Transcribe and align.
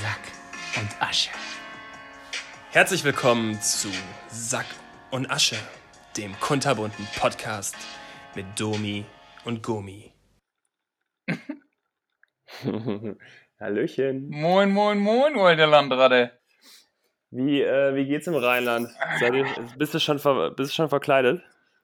Sack 0.00 0.20
und 0.76 1.02
Asche. 1.02 1.30
Herzlich 2.70 3.02
willkommen 3.02 3.60
zu 3.60 3.88
Sack 4.28 4.66
und 5.10 5.28
Asche, 5.28 5.56
dem 6.16 6.38
kunterbunten 6.38 7.04
Podcast 7.18 7.74
mit 8.36 8.46
Domi 8.54 9.04
und 9.44 9.60
Gomi. 9.60 10.12
Hallöchen. 13.58 14.28
Moin, 14.28 14.70
moin, 14.70 15.00
moin, 15.00 15.34
du 15.34 15.40
alter 15.40 15.66
Landratte. 15.66 16.38
Wie, 17.30 17.60
äh, 17.62 17.96
wie 17.96 18.06
geht's 18.06 18.28
im 18.28 18.36
Rheinland? 18.36 18.88
Seid 19.18 19.34
ihr, 19.34 19.46
bist, 19.78 19.94
du 19.94 19.98
schon 19.98 20.20
ver, 20.20 20.52
bist 20.52 20.70
du 20.70 20.74
schon 20.76 20.90
verkleidet? 20.90 21.42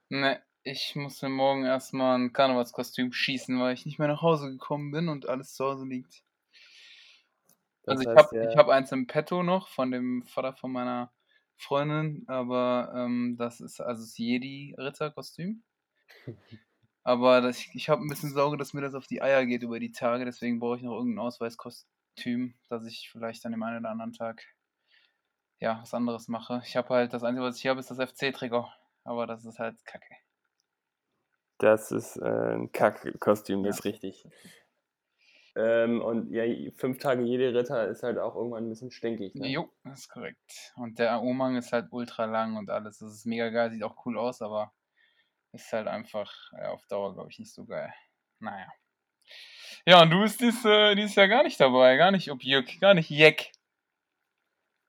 Ne, 0.09 0.41
ich 0.63 0.95
muss 0.95 1.21
mir 1.21 1.31
morgen 1.31 1.65
erstmal 1.65 2.17
ein 2.17 2.33
Karnevalskostüm 2.33 3.13
schießen, 3.13 3.59
weil 3.59 3.75
ich 3.75 3.87
nicht 3.87 3.99
mehr 3.99 4.07
nach 4.07 4.23
Hause 4.23 4.53
gekommen 4.53 4.93
bin 4.93 5.09
und 5.09 5.29
alles 5.29 5.55
zu 5.55 5.65
Hause 5.65 5.85
liegt. 5.85 6.23
Das 7.87 7.99
also 7.99 8.11
ich 8.11 8.17
habe 8.17 8.37
ja- 8.37 8.51
ich 8.51 8.57
hab 8.57 8.69
eins 8.69 8.93
im 8.93 9.07
Petto 9.07 9.43
noch 9.43 9.69
von 9.69 9.91
dem 9.91 10.23
Vater 10.25 10.55
von 10.55 10.73
meiner 10.73 11.13
Freundin, 11.57 12.25
aber 12.27 12.93
ähm, 12.97 13.37
das 13.39 13.61
ist 13.61 13.81
also 13.81 14.03
das 14.03 14.17
Jedi-Ritter-Kostüm. 14.19 15.63
Aber 17.07 17.43
das, 17.43 17.59
ich 17.75 17.91
habe 17.91 18.01
ein 18.03 18.09
bisschen 18.09 18.33
Sorge, 18.33 18.57
dass 18.57 18.73
mir 18.73 18.81
das 18.81 18.95
auf 18.95 19.07
die 19.07 19.21
Eier 19.21 19.45
geht 19.45 19.63
über 19.63 19.79
die 19.79 19.93
Tage, 19.93 20.25
deswegen 20.25 20.59
brauche 20.59 20.77
ich 20.79 20.83
noch 20.83 20.97
irgendein 20.97 21.25
Ausweiskostüm, 21.27 22.55
dass 22.71 22.87
ich 22.87 23.11
vielleicht 23.13 23.45
an 23.45 23.53
dem 23.53 23.63
einen 23.63 23.81
oder 23.81 23.91
anderen 23.91 24.15
Tag 24.15 24.43
ja 25.61 25.81
was 25.83 25.93
anderes 25.95 26.29
mache. 26.29 26.63
Ich 26.65 26.77
habe 26.77 26.89
halt, 26.89 27.13
das 27.13 27.23
Einzige, 27.25 27.45
was 27.45 27.59
ich 27.59 27.67
habe, 27.67 27.81
ist 27.81 27.91
das 27.91 27.99
FC-Trikot, 27.99 28.69
aber 29.05 29.27
das 29.27 29.45
ist 29.45 29.59
halt 29.59 29.85
kacke. 29.85 30.15
Das 31.59 31.93
ist 31.93 32.17
äh, 32.17 32.55
ein 32.55 32.73
Kackkostüm, 32.73 33.63
das 33.63 33.79
ist 33.81 33.85
richtig. 33.85 34.27
Ähm, 35.57 36.03
und 36.03 36.33
ja, 36.33 36.45
fünf 36.77 36.99
Tage 36.99 37.23
jede 37.23 37.55
Ritter 37.55 37.87
ist 37.87 38.03
halt 38.03 38.19
auch 38.19 38.35
irgendwann 38.35 38.67
ein 38.67 38.71
bisschen 38.71 38.91
stinkig. 38.91 39.35
Ne? 39.37 39.49
Jo, 39.49 39.71
das 39.85 40.01
ist 40.01 40.09
korrekt. 40.09 40.73
Und 40.77 40.99
der 40.99 41.21
Umhang 41.21 41.57
ist 41.57 41.73
halt 41.73 41.87
ultra 41.91 42.25
lang 42.25 42.57
und 42.57 42.71
alles. 42.71 42.99
Das 42.99 43.13
ist 43.13 43.27
mega 43.27 43.51
geil, 43.51 43.71
sieht 43.71 43.85
auch 43.85 44.05
cool 44.05 44.19
aus, 44.19 44.43
aber 44.43 44.73
ist 45.53 45.73
halt 45.73 45.87
einfach 45.87 46.33
ja, 46.53 46.71
auf 46.71 46.85
Dauer, 46.87 47.15
glaube 47.15 47.31
ich, 47.31 47.39
nicht 47.39 47.53
so 47.53 47.65
geil. 47.65 47.93
Naja. 48.41 48.67
Ja, 49.87 50.03
und 50.03 50.11
du 50.11 50.23
bist 50.23 50.41
dies, 50.41 50.65
äh, 50.65 50.95
dieses 50.97 51.15
Jahr 51.15 51.29
gar 51.29 51.45
nicht 51.45 51.61
dabei, 51.61 51.97
gar 51.97 52.11
nicht 52.11 52.31
Objück, 52.31 52.81
gar 52.81 52.95
nicht 52.95 53.11
Jeck. 53.11 53.53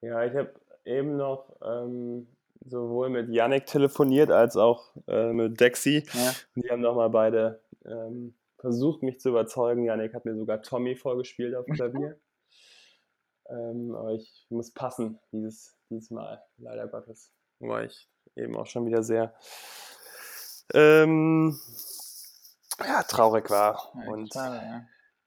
Ja, 0.00 0.24
ich 0.24 0.34
habe 0.34 0.52
eben 0.84 1.16
noch 1.16 1.54
ähm, 1.62 2.26
sowohl 2.64 3.10
mit 3.10 3.28
Yannick 3.28 3.66
telefoniert 3.66 4.30
als 4.30 4.56
auch 4.56 4.96
äh, 5.06 5.32
mit 5.32 5.60
Dexy. 5.60 6.04
Ja. 6.12 6.32
Die 6.56 6.70
haben 6.70 6.80
nochmal 6.80 7.10
beide 7.10 7.62
ähm, 7.84 8.34
versucht, 8.58 9.02
mich 9.02 9.20
zu 9.20 9.30
überzeugen. 9.30 9.84
Yannick 9.84 10.14
hat 10.14 10.24
mir 10.24 10.36
sogar 10.36 10.62
Tommy 10.62 10.96
vorgespielt 10.96 11.54
auf 11.54 11.66
Klavier. 11.66 12.18
ähm, 13.48 13.94
aber 13.94 14.12
ich 14.12 14.46
muss 14.48 14.72
passen 14.72 15.18
dieses, 15.32 15.76
dieses 15.90 16.10
Mal, 16.10 16.42
leider 16.58 16.88
Gottes. 16.88 17.32
Wobei 17.58 17.86
ich 17.86 18.08
eben 18.34 18.56
auch 18.56 18.66
schon 18.66 18.86
wieder 18.86 19.02
sehr 19.02 19.34
ähm, 20.74 21.58
ja, 22.84 23.02
traurig 23.04 23.50
war 23.50 23.92
Ja, 23.94 24.10
und 24.10 24.32
schade, 24.32 24.56
ja. 24.56 24.86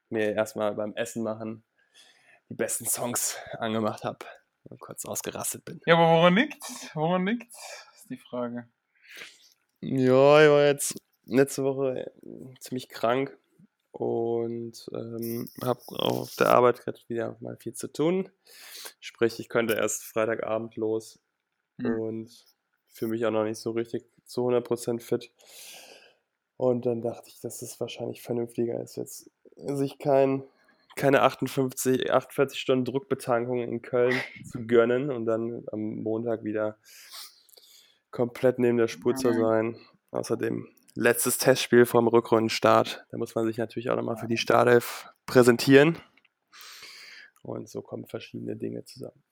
mir 0.09 0.33
erstmal 0.33 0.75
beim 0.75 0.95
Essen 0.95 1.23
machen 1.23 1.63
die 2.49 2.55
besten 2.55 2.85
Songs 2.85 3.37
angemacht 3.59 4.03
habe 4.03 4.25
und 4.63 4.79
kurz 4.79 5.05
ausgerastet 5.05 5.65
bin. 5.65 5.79
ja, 5.85 5.95
aber 5.95 6.09
woran 6.09 6.35
liegt's? 6.35 6.89
Woran 6.95 7.25
liegt's? 7.25 7.85
Ist 7.95 8.09
die 8.09 8.17
Frage. 8.17 8.67
Ja, 9.81 10.43
ich 10.43 10.49
war 10.49 10.65
jetzt 10.65 10.95
letzte 11.29 11.63
Woche 11.63 12.11
ziemlich 12.59 12.89
krank 12.89 13.37
und 13.91 14.89
ähm, 14.93 15.49
habe 15.63 15.81
auf 15.89 16.35
der 16.35 16.49
Arbeit 16.49 16.81
gerade 16.83 16.99
wieder 17.07 17.37
mal 17.39 17.57
viel 17.57 17.73
zu 17.73 17.91
tun. 17.91 18.29
Sprich, 18.99 19.39
ich 19.39 19.49
könnte 19.49 19.73
erst 19.75 20.03
Freitagabend 20.03 20.75
los 20.75 21.19
Hm. 21.81 21.99
und 21.99 22.45
fühle 22.89 23.11
mich 23.11 23.25
auch 23.25 23.31
noch 23.31 23.45
nicht 23.45 23.59
so 23.59 23.71
richtig 23.71 24.05
zu 24.25 24.41
100% 24.45 24.99
fit. 25.01 25.31
Und 26.57 26.85
dann 26.85 27.01
dachte 27.01 27.29
ich, 27.29 27.39
dass 27.39 27.61
es 27.61 27.79
wahrscheinlich 27.79 28.21
vernünftiger 28.21 28.81
ist, 28.81 28.97
jetzt 28.97 29.31
sich 29.55 29.97
kein, 29.97 30.43
keine 30.97 31.21
58, 31.21 32.11
48 32.11 32.59
Stunden 32.59 32.83
Druckbetankung 32.85 33.59
in 33.61 33.81
Köln 33.81 34.19
zu 34.51 34.67
gönnen 34.67 35.09
und 35.09 35.25
dann 35.25 35.63
am 35.71 36.03
Montag 36.03 36.43
wieder 36.43 36.77
komplett 38.11 38.59
neben 38.59 38.77
der 38.77 38.87
Spur 38.87 39.15
zu 39.15 39.29
Mhm. 39.29 39.39
sein. 39.41 39.79
Außerdem 40.11 40.67
letztes 40.95 41.37
Testspiel 41.37 41.85
vom 41.85 42.07
Rückrundenstart. 42.07 43.05
Da 43.11 43.17
muss 43.17 43.35
man 43.35 43.45
sich 43.45 43.57
natürlich 43.57 43.89
auch 43.89 43.95
nochmal 43.95 44.17
für 44.17 44.27
die 44.27 44.37
Startelf 44.37 45.07
präsentieren. 45.25 45.97
Und 47.41 47.69
so 47.69 47.81
kommen 47.81 48.05
verschiedene 48.05 48.55
Dinge 48.55 48.83
zusammen. 48.83 49.23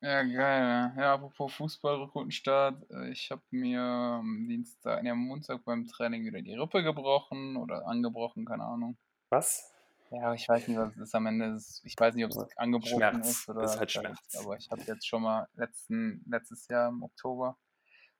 Ja, 0.00 0.22
geil. 0.22 0.92
Ja, 0.96 1.14
apropos 1.14 1.52
Fußball, 1.54 1.96
Rückrundenstart. 1.96 2.88
äh, 2.90 3.10
Ich 3.10 3.30
habe 3.32 3.42
mir 3.50 3.80
am 3.80 4.46
Dienstag, 4.48 5.02
nee, 5.02 5.10
am 5.10 5.18
Montag 5.18 5.64
beim 5.64 5.86
Training 5.88 6.24
wieder 6.24 6.40
die 6.40 6.54
Rippe 6.54 6.82
gebrochen 6.84 7.56
oder 7.56 7.86
angebrochen, 7.86 8.44
keine 8.44 8.64
Ahnung. 8.64 8.96
Was? 9.30 9.72
Ja, 10.10 10.32
ich 10.34 10.48
weiß 10.48 10.68
nicht, 10.68 10.78
was 10.78 10.92
es 10.94 10.98
ist 11.02 11.14
am 11.14 11.26
Ende. 11.26 11.46
ist. 11.54 11.82
Ich 11.84 11.94
weiß 11.98 12.14
nicht, 12.14 12.24
ob 12.24 12.30
es 12.30 12.56
angebrochen 12.56 12.96
Schmerz. 12.96 13.28
ist 13.28 13.48
oder. 13.48 13.62
Das 13.62 13.74
ist 13.74 13.78
halt 13.80 13.90
Schmerz. 13.90 14.36
Aber 14.40 14.56
ich 14.56 14.70
habe 14.70 14.82
jetzt 14.82 15.06
schon 15.06 15.22
mal 15.22 15.48
letzten, 15.54 16.24
letztes 16.28 16.66
Jahr 16.68 16.88
im 16.88 17.02
Oktober 17.02 17.58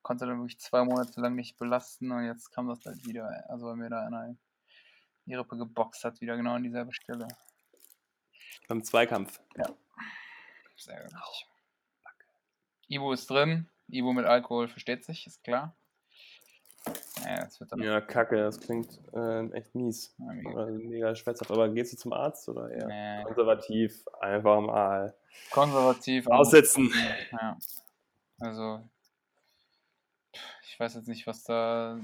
konnte 0.03 0.27
dann 0.27 0.39
wirklich 0.39 0.59
zwei 0.61 0.85
Monate 0.85 1.21
lang 1.21 1.35
nicht 1.35 1.59
belasten 1.59 2.11
und 2.11 2.25
jetzt 2.25 2.51
kam 2.51 2.69
das 2.69 2.85
halt 2.85 3.07
wieder. 3.07 3.45
Also 3.49 3.67
weil 3.67 3.77
mir 3.77 3.91
da 3.91 4.07
einer 4.07 4.35
die 5.27 5.35
Rippe 5.35 5.57
geboxt 5.57 6.05
hat, 6.05 6.21
wieder 6.21 6.37
genau 6.37 6.55
an 6.55 6.63
dieselbe 6.63 6.93
Stelle. 6.93 7.29
Beim 8.67 8.83
Zweikampf. 8.83 9.41
Sehr 10.77 10.97
ärgerlich. 10.97 11.47
Ibo 12.89 13.13
ist 13.13 13.29
drin. 13.29 13.69
Ibo 13.89 14.13
mit 14.13 14.25
Alkohol 14.25 14.69
versteht 14.69 15.05
sich, 15.05 15.27
ist 15.27 15.43
klar. 15.45 15.75
Ja, 17.25 17.49
dann. 17.69 17.81
Ja, 17.81 18.01
kacke, 18.01 18.37
das 18.37 18.61
klingt 18.61 19.01
ähm, 19.13 19.53
echt 19.53 19.75
mies. 19.75 20.15
Ja, 20.19 20.33
mega. 20.33 20.67
Mega 20.67 21.15
schmerzhaft. 21.15 21.51
Aber 21.51 21.69
gehst 21.69 21.93
du 21.93 21.97
zum 21.97 22.13
Arzt 22.13 22.49
oder 22.49 22.71
eher 22.71 22.87
Nee, 22.87 23.25
konservativ? 23.25 24.07
Einfach 24.21 24.61
mal 24.61 25.15
konservativ. 25.51 26.27
aussitzen. 26.29 26.91
Ja. 27.33 27.59
Also, 28.39 28.89
ich 30.78 30.81
weiß 30.81 30.94
jetzt 30.94 31.09
nicht, 31.09 31.27
was 31.27 31.43
da, 31.43 31.99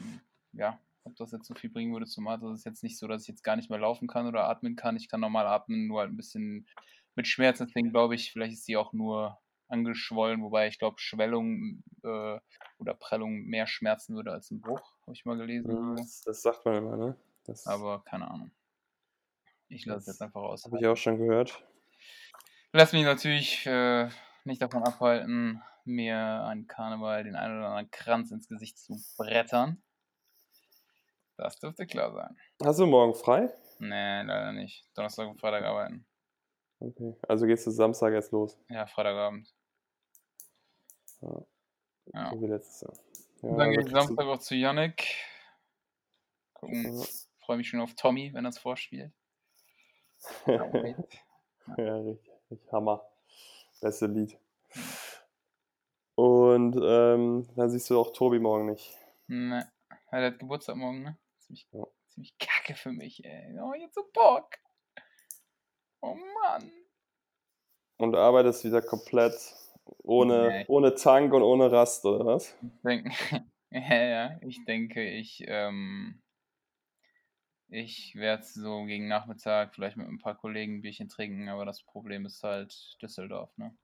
ja, 0.53 0.81
ob 1.05 1.15
das 1.15 1.31
jetzt 1.31 1.47
so 1.47 1.55
viel 1.55 1.71
bringen 1.71 1.93
würde 1.93 2.07
zum 2.07 2.27
Arzt. 2.27 2.43
Es 2.43 2.59
ist 2.59 2.65
jetzt 2.65 2.83
nicht 2.83 2.99
so, 2.99 3.07
dass 3.07 3.23
ich 3.23 3.29
jetzt 3.29 3.45
gar 3.45 3.55
nicht 3.55 3.71
mehr 3.71 3.79
laufen 3.79 4.09
kann 4.09 4.27
oder 4.27 4.49
atmen 4.49 4.75
kann. 4.75 4.97
Ich 4.97 5.09
kann 5.09 5.21
normal 5.21 5.47
atmen, 5.47 5.87
nur 5.87 6.01
halt 6.01 6.11
ein 6.11 6.17
bisschen 6.17 6.67
mit 7.15 7.29
Schmerzen. 7.29 7.67
Deswegen 7.69 7.91
glaube 7.91 8.17
ich, 8.17 8.33
vielleicht 8.33 8.55
ist 8.55 8.65
sie 8.65 8.77
auch 8.77 8.93
nur 8.93 9.39
angeschwollen, 9.69 10.43
wobei 10.43 10.67
ich 10.67 10.81
glaube, 10.81 10.97
Schwellung 10.99 11.85
äh, 12.03 12.41
oder 12.79 12.95
Prellung 12.99 13.45
mehr 13.45 13.69
schmerzen 13.69 14.17
würde 14.17 14.33
als 14.33 14.51
ein 14.51 14.61
Bruch, 14.61 14.83
habe 15.03 15.13
ich 15.13 15.25
mal 15.25 15.37
gelesen. 15.37 15.73
Mhm, 15.73 15.97
Das, 15.97 16.23
das 16.23 16.43
sagt 16.43 16.65
man 16.65 16.75
immer, 16.75 16.97
ne? 16.97 17.17
Das 17.45 17.65
Aber 17.69 18.03
keine 18.03 18.29
Ahnung. 18.29 18.51
Ich 19.69 19.87
lasse 19.87 19.99
es 20.01 20.05
Das 20.07 20.15
jetzt 20.17 20.23
einfach 20.23 20.43
aus. 20.43 20.65
habe 20.65 20.81
ich 20.81 20.87
auch 20.89 20.97
schon 20.97 21.19
gehört. 21.19 21.65
Lass 22.73 22.93
mich 22.93 23.05
natürlich 23.05 23.65
äh, 23.67 24.09
nicht 24.45 24.61
davon 24.61 24.83
abhalten, 24.83 25.63
mir 25.85 26.17
an 26.17 26.67
Karneval 26.67 27.25
den 27.25 27.37
einen 27.37 27.59
oder 27.59 27.69
anderen 27.69 27.91
Kranz 27.91 28.31
ins 28.31 28.49
Gesicht 28.49 28.79
zu 28.79 28.99
brettern. 29.17 29.83
Das 31.37 31.59
dürfte 31.59 31.87
klar 31.87 32.13
sein. 32.13 32.37
Hast 32.65 32.79
du 32.79 32.87
morgen 32.87 33.15
frei? 33.15 33.53
Nee, 33.79 34.23
leider 34.23 34.53
nicht. 34.53 34.87
Donnerstag 34.95 35.29
und 35.29 35.41
Freitag 35.41 35.65
arbeiten. 35.65 36.07
Okay. 36.79 37.15
Also 37.29 37.47
gehst 37.47 37.67
du 37.67 37.71
Samstag 37.71 38.13
jetzt 38.13 38.33
los. 38.33 38.59
Ja, 38.69 38.87
Freitagabend. 38.87 39.53
Ja. 41.21 41.45
Ja. 42.13 42.31
So 42.31 42.43
wie 42.43 42.47
letztes 42.47 42.81
Jahr. 42.83 42.93
Ja, 43.43 43.57
dann 43.57 43.71
gehe 43.71 43.81
aber 43.81 43.89
ich 43.89 43.93
Samstag 43.93 44.27
auch 44.27 44.39
zu 44.39 44.55
Yannick. 44.55 45.15
Gucken. 46.53 46.99
Ja. 46.99 47.05
Freue 47.41 47.57
mich 47.59 47.69
schon 47.69 47.81
auf 47.81 47.95
Tommy, 47.95 48.33
wenn 48.33 48.45
er 48.45 48.51
es 48.51 48.59
vorspielt. 48.59 49.13
ja, 50.47 50.63
richtig, 50.63 51.21
richtig 52.51 52.73
Hammer. 52.73 53.07
Beste 53.81 54.07
Lied. 54.07 54.39
Und 56.53 56.77
ähm, 56.83 57.49
dann 57.57 57.71
siehst 57.71 57.89
du 57.91 57.99
auch 57.99 58.13
Tobi 58.13 58.39
morgen 58.39 58.67
nicht. 58.67 58.97
Nee. 59.27 59.63
Ja, 60.13 60.19
der 60.21 60.27
hat 60.33 60.39
Geburtstag 60.39 60.77
morgen, 60.77 61.03
ne? 61.03 61.19
Ziemlich, 61.39 61.67
Ja. 61.73 61.85
ziemlich 62.09 62.37
kacke 62.39 62.75
für 62.75 62.93
mich, 62.93 63.25
ey. 63.25 63.59
Oh, 63.61 63.75
jetzt 63.75 63.95
so 63.95 64.05
Bock. 64.13 64.51
Oh 66.01 66.15
Mann. 66.43 66.71
Und 67.97 68.13
du 68.13 68.19
arbeitest 68.19 68.65
wieder 68.65 68.83
komplett 68.83 69.35
ohne, 70.03 70.49
Nee. 70.49 70.65
ohne 70.69 70.95
Tank 70.95 71.33
und 71.33 71.43
ohne 71.43 71.71
Rast, 71.71 72.05
oder 72.05 72.27
was? 72.27 72.55
Ich 72.63 72.83
denke, 72.83 73.11
ja, 73.71 74.05
ja, 74.05 74.39
ich 74.43 74.65
denke, 74.65 75.09
ich, 75.09 75.45
ähm, 75.47 76.21
ich 77.69 78.15
werde 78.15 78.45
so 78.45 78.85
gegen 78.85 79.09
Nachmittag 79.09 79.75
vielleicht 79.75 79.97
mit 79.97 80.07
ein 80.09 80.19
paar 80.19 80.37
Kollegen 80.37 80.77
ein 80.77 80.83
Bierchen 80.83 81.09
trinken, 81.09 81.49
aber 81.49 81.65
das 81.65 81.83
Problem 81.83 82.27
ist 82.27 82.43
halt 82.43 82.97
Düsseldorf, 83.01 83.57
ne? 83.57 83.77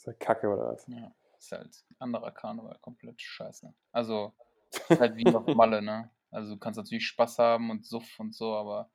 Ist 0.00 0.06
ja 0.06 0.14
Kacke, 0.14 0.48
oder 0.48 0.72
was? 0.72 0.86
Ja, 0.86 1.12
ist 1.38 1.52
halt 1.52 1.84
anderer 1.98 2.30
Karneval, 2.30 2.78
komplett 2.80 3.20
scheiße. 3.20 3.74
Also, 3.92 4.32
ist 4.88 4.98
halt 4.98 5.14
wie 5.16 5.26
auf 5.26 5.46
Malle, 5.54 5.82
ne? 5.82 6.10
Also, 6.30 6.54
du 6.54 6.58
kannst 6.58 6.78
natürlich 6.78 7.06
Spaß 7.06 7.38
haben 7.38 7.70
und 7.70 7.84
Suff 7.84 8.18
und 8.18 8.34
so, 8.34 8.54
aber 8.54 8.90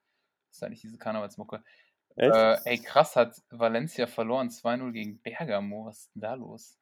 ist 0.50 0.64
halt 0.64 0.72
nicht 0.72 0.82
diese 0.82 0.98
Karnevalsmucke. 0.98 1.64
Äh, 2.16 2.58
ey, 2.64 2.80
krass, 2.80 3.16
hat 3.16 3.40
Valencia 3.52 4.08
verloren 4.08 4.50
2-0 4.50 4.94
gegen 4.94 5.22
Bergamo. 5.22 5.86
Was 5.86 6.00
ist 6.00 6.16
denn 6.16 6.22
da 6.24 6.34
los? 6.34 6.80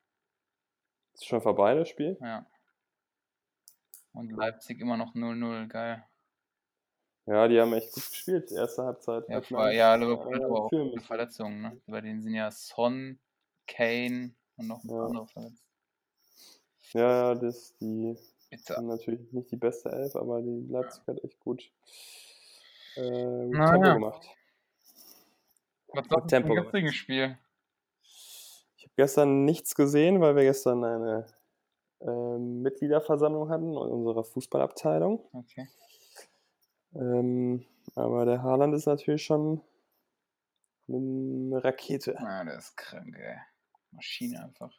Ist 1.15 1.25
schon 1.25 1.41
vorbei, 1.41 1.75
das 1.75 1.89
Spiel? 1.89 2.17
Ja. 2.21 2.45
Und 4.13 4.31
Leipzig 4.31 4.79
immer 4.79 4.95
noch 4.95 5.15
0-0, 5.15 5.67
geil. 5.67 6.05
Ja, 7.25 7.49
die 7.49 7.59
haben 7.59 7.73
echt 7.73 7.91
gut 7.91 8.09
gespielt, 8.09 8.53
erste 8.53 8.83
Halbzeit. 8.83 9.27
Ja, 9.27 9.41
vor, 9.41 9.69
ja 9.69 9.95
Liverpool 9.95 10.39
äh, 10.39 10.45
aber 10.45 10.65
auch. 10.65 11.01
Verletzungen, 11.01 11.61
ne? 11.61 11.81
Bei 11.87 11.99
denen 11.99 12.21
sind 12.21 12.35
ja 12.35 12.49
Son, 12.51 13.19
Kane 13.67 14.33
und 14.57 14.67
noch 14.67 14.83
ein 14.83 14.87
paar 14.87 14.97
Ja. 14.97 15.05
andere 15.05 15.27
verletzt. 15.27 15.63
Ja, 16.93 17.01
ja, 17.01 17.35
das, 17.35 17.75
die 17.77 18.15
Bitte. 18.49 18.75
sind 18.75 18.87
natürlich 18.87 19.31
nicht 19.31 19.51
die 19.51 19.57
beste 19.57 19.89
Elf, 19.89 20.15
aber 20.15 20.41
die 20.41 20.65
Leipzig 20.69 21.05
hat 21.07 21.23
echt 21.23 21.39
gut, 21.39 21.71
äh, 22.95 23.47
gut 23.47 23.55
Tempo 23.55 23.85
ja. 23.85 23.93
gemacht. 23.93 24.27
Was 25.87 26.07
zum 26.07 26.27
gemacht. 26.27 26.63
gestrigen 26.63 26.91
Spiel? 26.93 27.37
Ich 28.77 28.83
habe 28.83 28.93
gestern 28.95 29.45
nichts 29.45 29.75
gesehen, 29.75 30.21
weil 30.21 30.35
wir 30.35 30.43
gestern 30.43 30.83
eine 30.83 31.27
ähm, 32.01 32.61
Mitgliederversammlung 32.61 33.49
hatten 33.49 33.69
in 33.71 33.77
unserer 33.77 34.23
Fußballabteilung. 34.23 35.23
Okay. 35.33 35.67
Ähm, 36.95 37.65
aber 37.95 38.25
der 38.25 38.43
Haaland 38.43 38.75
ist 38.75 38.85
natürlich 38.85 39.23
schon 39.23 39.61
eine 40.87 41.63
Rakete. 41.63 42.19
Ah, 42.19 42.43
der 42.43 42.57
ist 42.57 42.75
krank, 42.75 43.15
ey. 43.17 43.37
Maschine 43.93 44.43
einfach. 44.43 44.73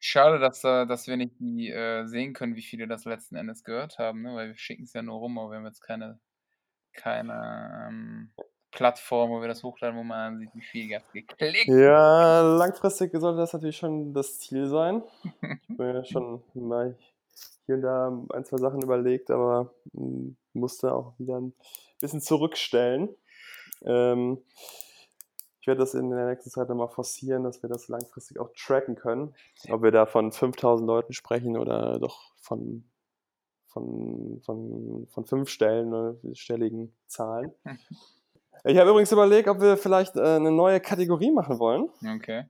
Schade, 0.00 0.38
dass, 0.38 0.60
da, 0.60 0.84
dass 0.84 1.06
wir 1.06 1.16
nicht 1.16 1.34
die, 1.38 1.70
äh, 1.70 2.06
sehen 2.06 2.34
können, 2.34 2.56
wie 2.56 2.62
viele 2.62 2.86
das 2.86 3.06
letzten 3.06 3.36
Endes 3.36 3.64
gehört 3.64 3.98
haben, 3.98 4.22
ne? 4.22 4.34
weil 4.34 4.48
wir 4.48 4.56
schicken 4.56 4.84
es 4.84 4.92
ja 4.92 5.02
nur 5.02 5.18
rum, 5.18 5.38
aber 5.38 5.50
wir 5.50 5.56
haben 5.56 5.66
jetzt 5.66 5.80
keine, 5.80 6.20
keine 6.92 7.88
ähm, 7.88 8.30
Plattform, 8.70 9.30
wo 9.30 9.40
wir 9.40 9.48
das 9.48 9.62
hochladen, 9.62 9.98
wo 9.98 10.02
man 10.02 10.38
sieht, 10.38 10.54
wie 10.54 10.60
viel 10.60 10.94
habt 10.94 11.10
geklickt. 11.12 11.68
Ja, 11.68 12.42
langfristig 12.42 13.12
sollte 13.14 13.38
das 13.38 13.52
natürlich 13.52 13.76
schon 13.78 14.12
das 14.12 14.40
Ziel 14.40 14.66
sein. 14.66 15.02
Ich 15.22 15.78
habe 15.78 15.92
mir 15.92 16.04
schon 16.04 16.42
mal 16.54 16.98
hier 17.66 17.76
und 17.76 17.82
da 17.82 18.08
ein, 18.34 18.44
zwei 18.44 18.58
Sachen 18.58 18.82
überlegt, 18.82 19.30
aber 19.30 19.72
mm, 19.92 20.30
musste 20.52 20.92
auch 20.92 21.18
wieder 21.18 21.40
ein 21.40 21.54
bisschen 22.00 22.20
zurückstellen. 22.20 23.08
Ähm, 23.86 24.42
ich 25.64 25.66
werde 25.66 25.80
das 25.80 25.94
in 25.94 26.10
der 26.10 26.26
nächsten 26.26 26.50
Zeit 26.50 26.68
nochmal 26.68 26.90
forcieren, 26.90 27.42
dass 27.42 27.62
wir 27.62 27.70
das 27.70 27.88
langfristig 27.88 28.38
auch 28.38 28.50
tracken 28.54 28.96
können. 28.96 29.34
Ob 29.70 29.82
wir 29.82 29.92
da 29.92 30.04
von 30.04 30.30
5000 30.30 30.86
Leuten 30.86 31.14
sprechen 31.14 31.56
oder 31.56 31.98
doch 31.98 32.34
von, 32.36 32.84
von, 33.68 34.42
von, 34.44 35.06
von 35.08 35.24
fünf 35.24 35.48
Stellen, 35.48 36.18
stelligen 36.34 36.94
Zahlen. 37.06 37.52
Ich 38.66 38.78
habe 38.78 38.88
übrigens 38.88 39.12
überlegt, 39.12 39.46
ob 39.46 39.60
wir 39.60 39.76
vielleicht 39.76 40.16
äh, 40.16 40.36
eine 40.36 40.50
neue 40.50 40.80
Kategorie 40.80 41.30
machen 41.30 41.58
wollen. 41.58 41.90
Okay. 42.16 42.48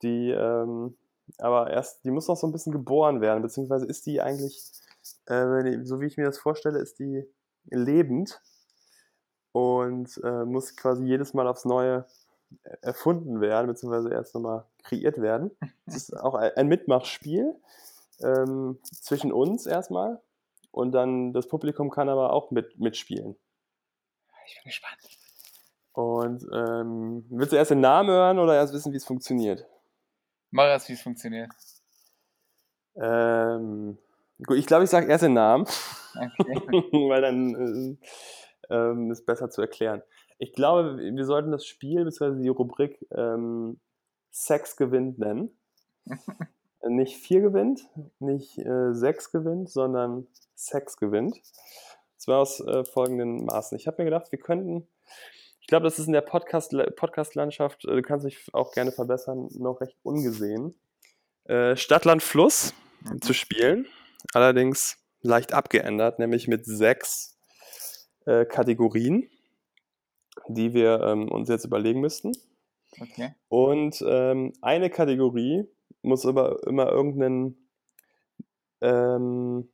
Die, 0.00 0.30
ähm, 0.30 0.96
aber 1.36 1.70
erst, 1.70 2.02
die 2.06 2.10
muss 2.10 2.28
noch 2.28 2.36
so 2.36 2.46
ein 2.46 2.52
bisschen 2.52 2.72
geboren 2.72 3.20
werden, 3.20 3.42
beziehungsweise 3.42 3.84
ist 3.84 4.06
die 4.06 4.22
eigentlich, 4.22 4.72
äh, 5.26 5.84
so 5.84 6.00
wie 6.00 6.06
ich 6.06 6.16
mir 6.16 6.24
das 6.24 6.38
vorstelle, 6.38 6.78
ist 6.78 6.98
die 6.98 7.24
lebend 7.66 8.40
und 9.52 10.18
äh, 10.24 10.46
muss 10.46 10.76
quasi 10.76 11.04
jedes 11.04 11.34
Mal 11.34 11.46
aufs 11.46 11.66
Neue 11.66 12.06
äh, 12.06 12.23
erfunden 12.82 13.40
werden, 13.40 13.66
beziehungsweise 13.66 14.10
erst 14.10 14.34
nochmal 14.34 14.64
kreiert 14.82 15.20
werden. 15.20 15.50
Es 15.86 15.96
ist 15.96 16.14
auch 16.16 16.34
ein 16.34 16.68
Mitmachspiel 16.68 17.54
ähm, 18.22 18.78
zwischen 18.82 19.32
uns 19.32 19.66
erstmal 19.66 20.20
und 20.70 20.92
dann 20.92 21.32
das 21.32 21.48
Publikum 21.48 21.90
kann 21.90 22.08
aber 22.08 22.32
auch 22.32 22.50
mit, 22.50 22.78
mitspielen. 22.78 23.36
Ich 24.46 24.54
bin 24.56 24.64
gespannt. 24.64 24.98
Und 25.92 26.44
ähm, 26.52 27.24
willst 27.30 27.52
du 27.52 27.56
erst 27.56 27.70
den 27.70 27.80
Namen 27.80 28.10
hören 28.10 28.38
oder 28.38 28.56
erst 28.56 28.74
wissen, 28.74 28.92
wie 28.92 28.96
es 28.96 29.04
funktioniert? 29.04 29.64
Mach 30.50 30.64
erst, 30.64 30.88
wie 30.88 30.94
es 30.94 31.02
funktioniert. 31.02 31.50
Ähm, 32.96 33.98
gut, 34.44 34.56
ich 34.56 34.66
glaube, 34.66 34.84
ich 34.84 34.90
sage 34.90 35.06
erst 35.06 35.24
den 35.24 35.34
Namen, 35.34 35.66
Okay. 36.16 36.54
weil 37.08 37.22
dann 37.22 37.98
äh, 38.70 38.74
ähm, 38.74 39.10
ist 39.10 39.26
besser 39.26 39.50
zu 39.50 39.60
erklären. 39.60 40.02
Ich 40.38 40.52
glaube, 40.52 40.98
wir 40.98 41.24
sollten 41.24 41.50
das 41.52 41.66
Spiel 41.66 42.04
bzw. 42.04 42.42
die 42.42 42.48
Rubrik 42.48 43.06
ähm, 43.12 43.78
Sex 44.30 44.76
gewinnt 44.76 45.18
nennen. 45.18 45.56
nicht 46.86 47.16
vier 47.16 47.40
gewinnt, 47.40 47.80
nicht 48.18 48.58
äh, 48.58 48.92
sechs 48.92 49.30
gewinnt, 49.32 49.70
sondern 49.70 50.26
Sex 50.54 50.96
gewinnt. 50.96 51.40
Zwar 52.16 52.40
aus 52.40 52.60
äh, 52.60 52.84
folgenden 52.84 53.44
Maßen. 53.44 53.78
Ich 53.78 53.86
habe 53.86 54.02
mir 54.02 54.04
gedacht, 54.10 54.30
wir 54.32 54.38
könnten, 54.38 54.86
ich 55.60 55.66
glaube, 55.66 55.84
das 55.84 55.98
ist 55.98 56.06
in 56.06 56.12
der 56.12 56.20
Podcast- 56.22 56.74
Podcast-Landschaft, 56.96 57.84
äh, 57.84 57.94
du 57.96 58.02
kannst 58.02 58.24
mich 58.24 58.46
auch 58.52 58.72
gerne 58.72 58.92
verbessern, 58.92 59.48
noch 59.58 59.80
recht 59.80 59.96
ungesehen. 60.02 60.74
Äh, 61.44 61.76
Stadt, 61.76 62.04
Land, 62.04 62.22
Fluss 62.22 62.74
Mhm. 63.02 63.20
zu 63.20 63.34
spielen. 63.34 63.86
Allerdings 64.32 64.96
leicht 65.20 65.52
abgeändert, 65.52 66.18
nämlich 66.18 66.48
mit 66.48 66.64
sechs 66.66 67.38
äh, 68.26 68.46
Kategorien, 68.46 69.28
die 70.48 70.74
wir 70.74 71.00
ähm, 71.00 71.30
uns 71.30 71.48
jetzt 71.48 71.64
überlegen 71.64 72.00
müssten. 72.00 72.32
okay. 73.00 73.34
Und 73.48 74.04
ähm, 74.06 74.52
eine 74.60 74.90
Kategorie 74.90 75.66
muss 76.02 76.26
aber 76.26 76.66
immer 76.66 76.90
irgendeinen, 76.90 77.68
ähm, 78.80 79.70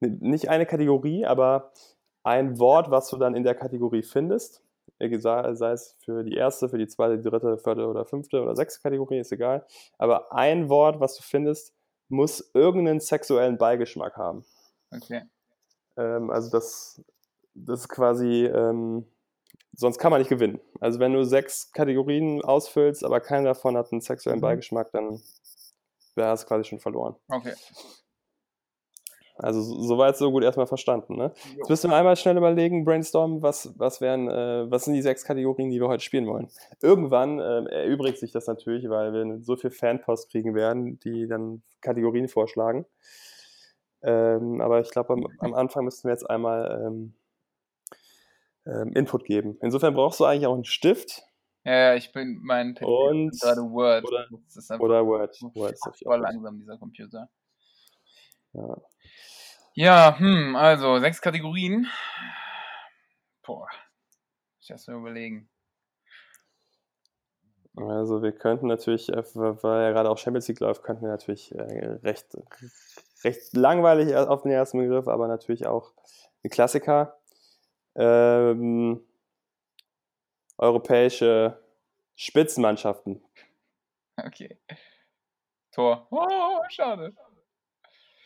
nicht 0.00 0.48
eine 0.48 0.66
Kategorie, 0.66 1.26
aber 1.26 1.72
ein 2.24 2.58
Wort, 2.58 2.90
was 2.90 3.08
du 3.08 3.16
dann 3.16 3.34
in 3.34 3.44
der 3.44 3.54
Kategorie 3.54 4.02
findest. 4.02 4.62
Äh, 4.98 5.18
Sei 5.18 5.54
sei 5.54 5.72
es 5.72 5.96
für 6.04 6.24
die 6.24 6.34
erste, 6.34 6.68
für 6.68 6.78
die 6.78 6.86
zweite, 6.86 7.18
die 7.18 7.28
dritte, 7.28 7.58
vierte 7.58 7.86
oder 7.86 8.04
fünfte 8.04 8.42
oder 8.42 8.56
sechste 8.56 8.80
Kategorie, 8.80 9.18
ist 9.18 9.32
egal. 9.32 9.66
Aber 9.98 10.32
ein 10.32 10.68
Wort, 10.68 11.00
was 11.00 11.16
du 11.16 11.22
findest, 11.22 11.74
muss 12.08 12.50
irgendeinen 12.54 13.00
sexuellen 13.00 13.58
Beigeschmack 13.58 14.16
haben. 14.16 14.44
Okay. 14.90 15.22
Ähm, 15.96 16.30
also 16.30 16.50
das, 16.50 17.02
das 17.54 17.80
ist 17.80 17.88
quasi, 17.88 18.44
ähm, 18.46 19.06
sonst 19.72 19.98
kann 19.98 20.10
man 20.10 20.20
nicht 20.20 20.28
gewinnen. 20.28 20.60
Also 20.80 20.98
wenn 21.00 21.12
du 21.12 21.24
sechs 21.24 21.72
Kategorien 21.72 22.42
ausfüllst, 22.42 23.04
aber 23.04 23.20
keiner 23.20 23.48
davon 23.50 23.76
hat 23.76 23.90
einen 23.92 24.00
sexuellen 24.00 24.38
Mhm. 24.38 24.42
Beigeschmack, 24.42 24.90
dann 24.92 25.20
wäre 26.14 26.32
es 26.34 26.46
quasi 26.46 26.64
schon 26.64 26.78
verloren. 26.80 27.16
Okay. 27.28 27.54
Also 29.38 29.62
so- 29.62 29.80
soweit 29.82 30.16
so 30.16 30.30
gut 30.30 30.44
erstmal 30.44 30.66
verstanden. 30.66 31.16
Ne? 31.16 31.32
Jo. 31.34 31.58
Jetzt 31.58 31.68
müssen 31.70 31.90
wir 31.90 31.96
einmal 31.96 32.16
schnell 32.16 32.36
überlegen, 32.36 32.84
brainstormen, 32.84 33.42
was, 33.42 33.72
was, 33.78 34.00
wären, 34.00 34.28
äh, 34.28 34.70
was 34.70 34.84
sind 34.84 34.94
die 34.94 35.02
sechs 35.02 35.24
Kategorien, 35.24 35.70
die 35.70 35.80
wir 35.80 35.88
heute 35.88 36.04
spielen 36.04 36.26
wollen. 36.26 36.48
Irgendwann 36.82 37.38
ähm, 37.40 37.66
erübrigt 37.66 38.18
sich 38.18 38.30
das 38.30 38.46
natürlich, 38.46 38.88
weil 38.90 39.12
wir 39.14 39.40
so 39.40 39.56
viel 39.56 39.70
Fanpost 39.70 40.30
kriegen 40.30 40.54
werden, 40.54 41.00
die 41.00 41.26
dann 41.26 41.62
Kategorien 41.80 42.28
vorschlagen. 42.28 42.84
Ähm, 44.02 44.60
aber 44.60 44.80
ich 44.80 44.90
glaube, 44.90 45.14
am, 45.14 45.26
am 45.38 45.54
Anfang 45.54 45.84
müssten 45.84 46.08
wir 46.08 46.12
jetzt 46.12 46.28
einmal 46.28 46.84
ähm, 46.86 47.14
ähm, 48.66 48.92
Input 48.94 49.24
geben. 49.24 49.58
Insofern 49.62 49.94
brauchst 49.94 50.20
du 50.20 50.24
eigentlich 50.24 50.46
auch 50.46 50.54
einen 50.54 50.64
Stift 50.64 51.22
Ja, 51.64 51.72
ja, 51.72 51.94
ich 51.94 52.12
bin 52.12 52.38
mein 52.42 52.74
PC 52.74 52.84
Und- 52.86 53.40
gerade 53.40 53.60
Word. 53.62 54.04
oder- 54.04 54.26
das 54.46 54.56
ist 54.56 54.70
einfach 54.70 54.84
oder 54.84 55.06
Word. 55.06 55.36
Word 55.54 55.72
ist 55.72 56.02
voll 56.02 56.20
langsam, 56.20 56.58
dieser 56.58 56.78
Computer. 56.78 57.28
Ja. 58.52 58.76
Ja, 59.74 60.18
hm, 60.18 60.54
also 60.56 60.98
sechs 60.98 61.20
Kategorien. 61.22 61.86
Boah. 63.42 63.66
Ich 64.60 64.70
erst 64.70 64.86
mal 64.88 64.98
überlegen. 64.98 65.48
Also 67.74 68.22
wir 68.22 68.32
könnten 68.32 68.66
natürlich, 68.66 69.08
äh, 69.08 69.22
weil 69.34 69.82
ja 69.82 69.90
gerade 69.92 70.10
auch 70.10 70.18
Champions 70.18 70.46
League 70.48 70.60
läuft, 70.60 70.82
könnten 70.82 71.02
wir 71.02 71.08
natürlich 71.08 71.54
äh, 71.54 71.62
recht, 72.02 72.36
recht 73.24 73.56
langweilig 73.56 74.14
auf 74.14 74.42
den 74.42 74.52
ersten 74.52 74.78
Begriff, 74.78 75.08
aber 75.08 75.26
natürlich 75.26 75.66
auch 75.66 75.92
ein 76.44 76.50
Klassiker. 76.50 77.16
Ähm, 77.94 79.04
europäische 80.58 81.62
Spitzenmannschaften. 82.16 83.22
Okay. 84.16 84.58
Tor. 85.72 86.06
Oh, 86.10 86.60
schade. 86.68 87.14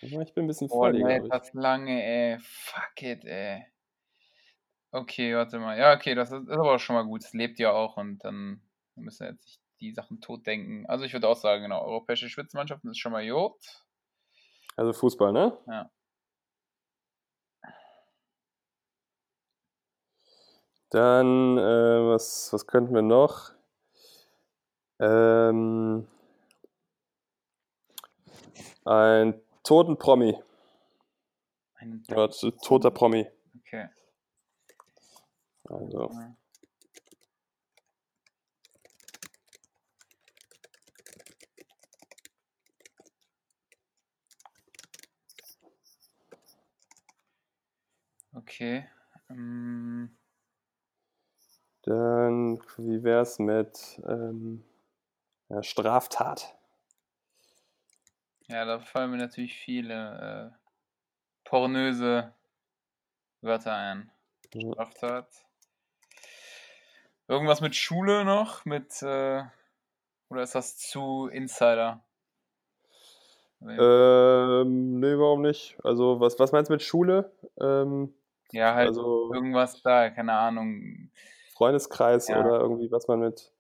Ich 0.01 0.11
bin 0.35 0.45
ein 0.45 0.47
bisschen 0.47 0.69
Oh, 0.71 0.77
voll, 0.81 0.93
nee, 0.93 0.99
glaube 0.99 1.27
ich. 1.27 1.31
das 1.33 1.53
lange, 1.55 2.03
ey. 2.03 2.39
Fuck 2.41 3.03
it, 3.03 3.25
ey. 3.25 3.65
Okay, 4.93 5.35
warte 5.35 5.59
mal. 5.59 5.79
Ja, 5.79 5.95
okay, 5.95 6.15
das 6.15 6.31
ist, 6.31 6.49
ist 6.49 6.57
aber 6.57 6.79
schon 6.79 6.97
mal 6.97 7.05
gut. 7.05 7.25
Es 7.25 7.33
lebt 7.33 7.59
ja 7.59 7.73
auch 7.73 7.97
und 7.97 8.25
dann 8.25 8.61
müssen 8.95 9.21
wir 9.25 9.31
jetzt 9.33 9.45
nicht 9.45 9.61
die 9.81 9.93
Sachen 9.93 10.21
tot 10.21 10.47
denken. 10.47 10.87
Also 10.87 11.05
ich 11.05 11.13
würde 11.13 11.29
auch 11.29 11.37
sagen, 11.37 11.63
genau, 11.63 11.83
europäische 11.83 12.29
Spitzenmannschaften 12.29 12.91
ist 12.91 12.99
schon 12.99 13.13
mal 13.13 13.23
Jod. 13.25 13.55
Also 14.77 14.93
Fußball, 14.93 15.33
ne? 15.33 15.57
Ja. 15.67 15.91
Dann, 20.91 21.59
äh, 21.59 22.09
was, 22.09 22.53
was 22.53 22.67
könnten 22.67 22.95
wir 22.95 23.03
noch? 23.03 23.53
Ähm, 24.99 26.07
ein 28.85 29.41
toten 29.63 29.99
Promi. 29.99 30.39
Ein 31.75 32.03
Ja, 32.09 32.29
toter 32.29 32.91
Promi. 32.91 33.27
Okay. 33.61 33.89
Also. 35.65 36.11
Okay. 48.35 48.89
Ähm, 49.29 50.17
dann, 51.87 52.61
wie 52.77 53.03
wär's 53.03 53.39
mit 53.39 54.01
ähm, 54.07 54.63
ja, 55.49 55.63
Straftat? 55.63 56.57
ja, 58.49 58.65
da 58.65 58.79
fallen 58.79 59.11
mir 59.11 59.17
natürlich 59.19 59.55
viele 59.55 60.53
äh, 60.53 61.49
pornöse 61.49 62.33
Wörter 63.41 63.75
ein. 63.75 64.11
Straftat. 64.55 65.29
Irgendwas 67.29 67.61
mit 67.61 67.75
Schule 67.75 68.25
noch? 68.25 68.65
Mit, 68.65 69.03
äh, 69.03 69.43
oder 70.29 70.43
ist 70.43 70.55
das 70.55 70.79
zu 70.79 71.29
Insider? 71.29 72.05
Nee. 73.59 73.77
Ähm, 73.79 75.01
nee, 75.01 75.19
warum 75.19 75.43
nicht? 75.43 75.77
Also, 75.83 76.21
was, 76.21 76.39
was 76.39 76.53
meinst 76.53 76.69
du 76.69 76.75
mit 76.75 76.83
Schule? 76.83 77.33
Ähm, 77.61 78.15
ja, 78.53 78.75
halt 78.75 78.89
also 78.89 79.33
irgendwas 79.33 79.83
da, 79.83 80.11
keine 80.11 80.35
Ahnung. 80.35 81.11
Freundeskreis 81.57 82.29
Ja. 82.29 82.41
oder 82.41 82.61
irgendwie, 82.61 82.91
was 82.91 83.09
man 83.09 83.21
mit. 83.21 83.53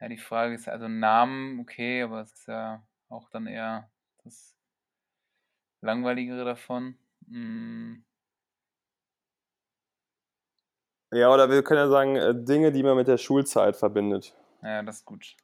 Ja, 0.00 0.08
die 0.08 0.18
Frage 0.18 0.54
ist, 0.54 0.68
also 0.68 0.86
Namen, 0.86 1.58
okay, 1.60 2.02
aber 2.02 2.20
es 2.20 2.32
ist 2.32 2.46
ja 2.46 2.86
auch 3.08 3.28
dann 3.30 3.46
eher 3.48 3.90
das 4.22 4.54
Langweiligere 5.80 6.44
davon. 6.44 6.96
Mm, 7.26 8.04
Ja, 11.10 11.32
oder 11.32 11.48
wir 11.50 11.62
können 11.64 11.80
ja 11.80 11.88
sagen, 11.88 12.16
äh, 12.16 12.34
Dinge, 12.34 12.70
die 12.70 12.82
man 12.82 12.94
mit 12.96 13.08
der 13.08 13.16
Schulzeit 13.16 13.76
verbindet. 13.76 14.34
ja, 14.62 14.82
das 14.82 14.96
ist 14.98 15.04
gut. 15.06 15.36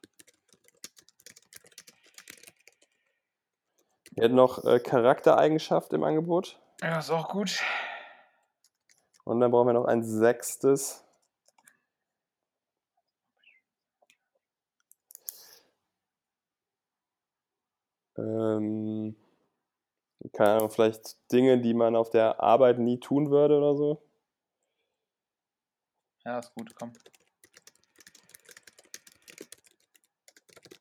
Wir 4.11 4.23
hätten 4.25 4.35
noch 4.35 4.63
äh, 4.63 4.79
Charaktereigenschaft 4.79 5.91
im 5.91 6.03
Angebot. 6.03 6.59
Ja, 6.81 6.99
ist 6.99 7.09
auch 7.09 7.29
gut. 7.29 7.59
Und 9.25 9.39
dann 9.39 9.51
brauchen 9.51 9.67
wir 9.67 9.73
noch 9.73 9.85
ein 9.85 10.03
sechstes. 10.03 11.03
Ähm, 18.17 19.15
keine 20.31 20.53
Ahnung, 20.53 20.69
vielleicht 20.69 21.17
Dinge, 21.31 21.59
die 21.59 21.73
man 21.73 21.95
auf 21.95 22.11
der 22.11 22.41
Arbeit 22.41 22.79
nie 22.79 22.99
tun 22.99 23.31
würde 23.31 23.57
oder 23.57 23.75
so. 23.75 24.01
Ja, 26.23 26.39
ist 26.39 26.53
gut, 26.53 26.73
komm. 26.75 26.93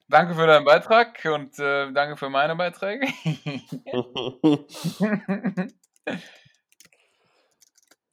Danke 0.09 0.35
für 0.35 0.47
deinen 0.47 0.67
Beitrag 0.67 1.19
und 1.25 1.59
äh, 1.59 1.91
danke 1.93 2.17
für 2.17 2.29
meine 2.29 2.57
Beiträge. 2.57 3.07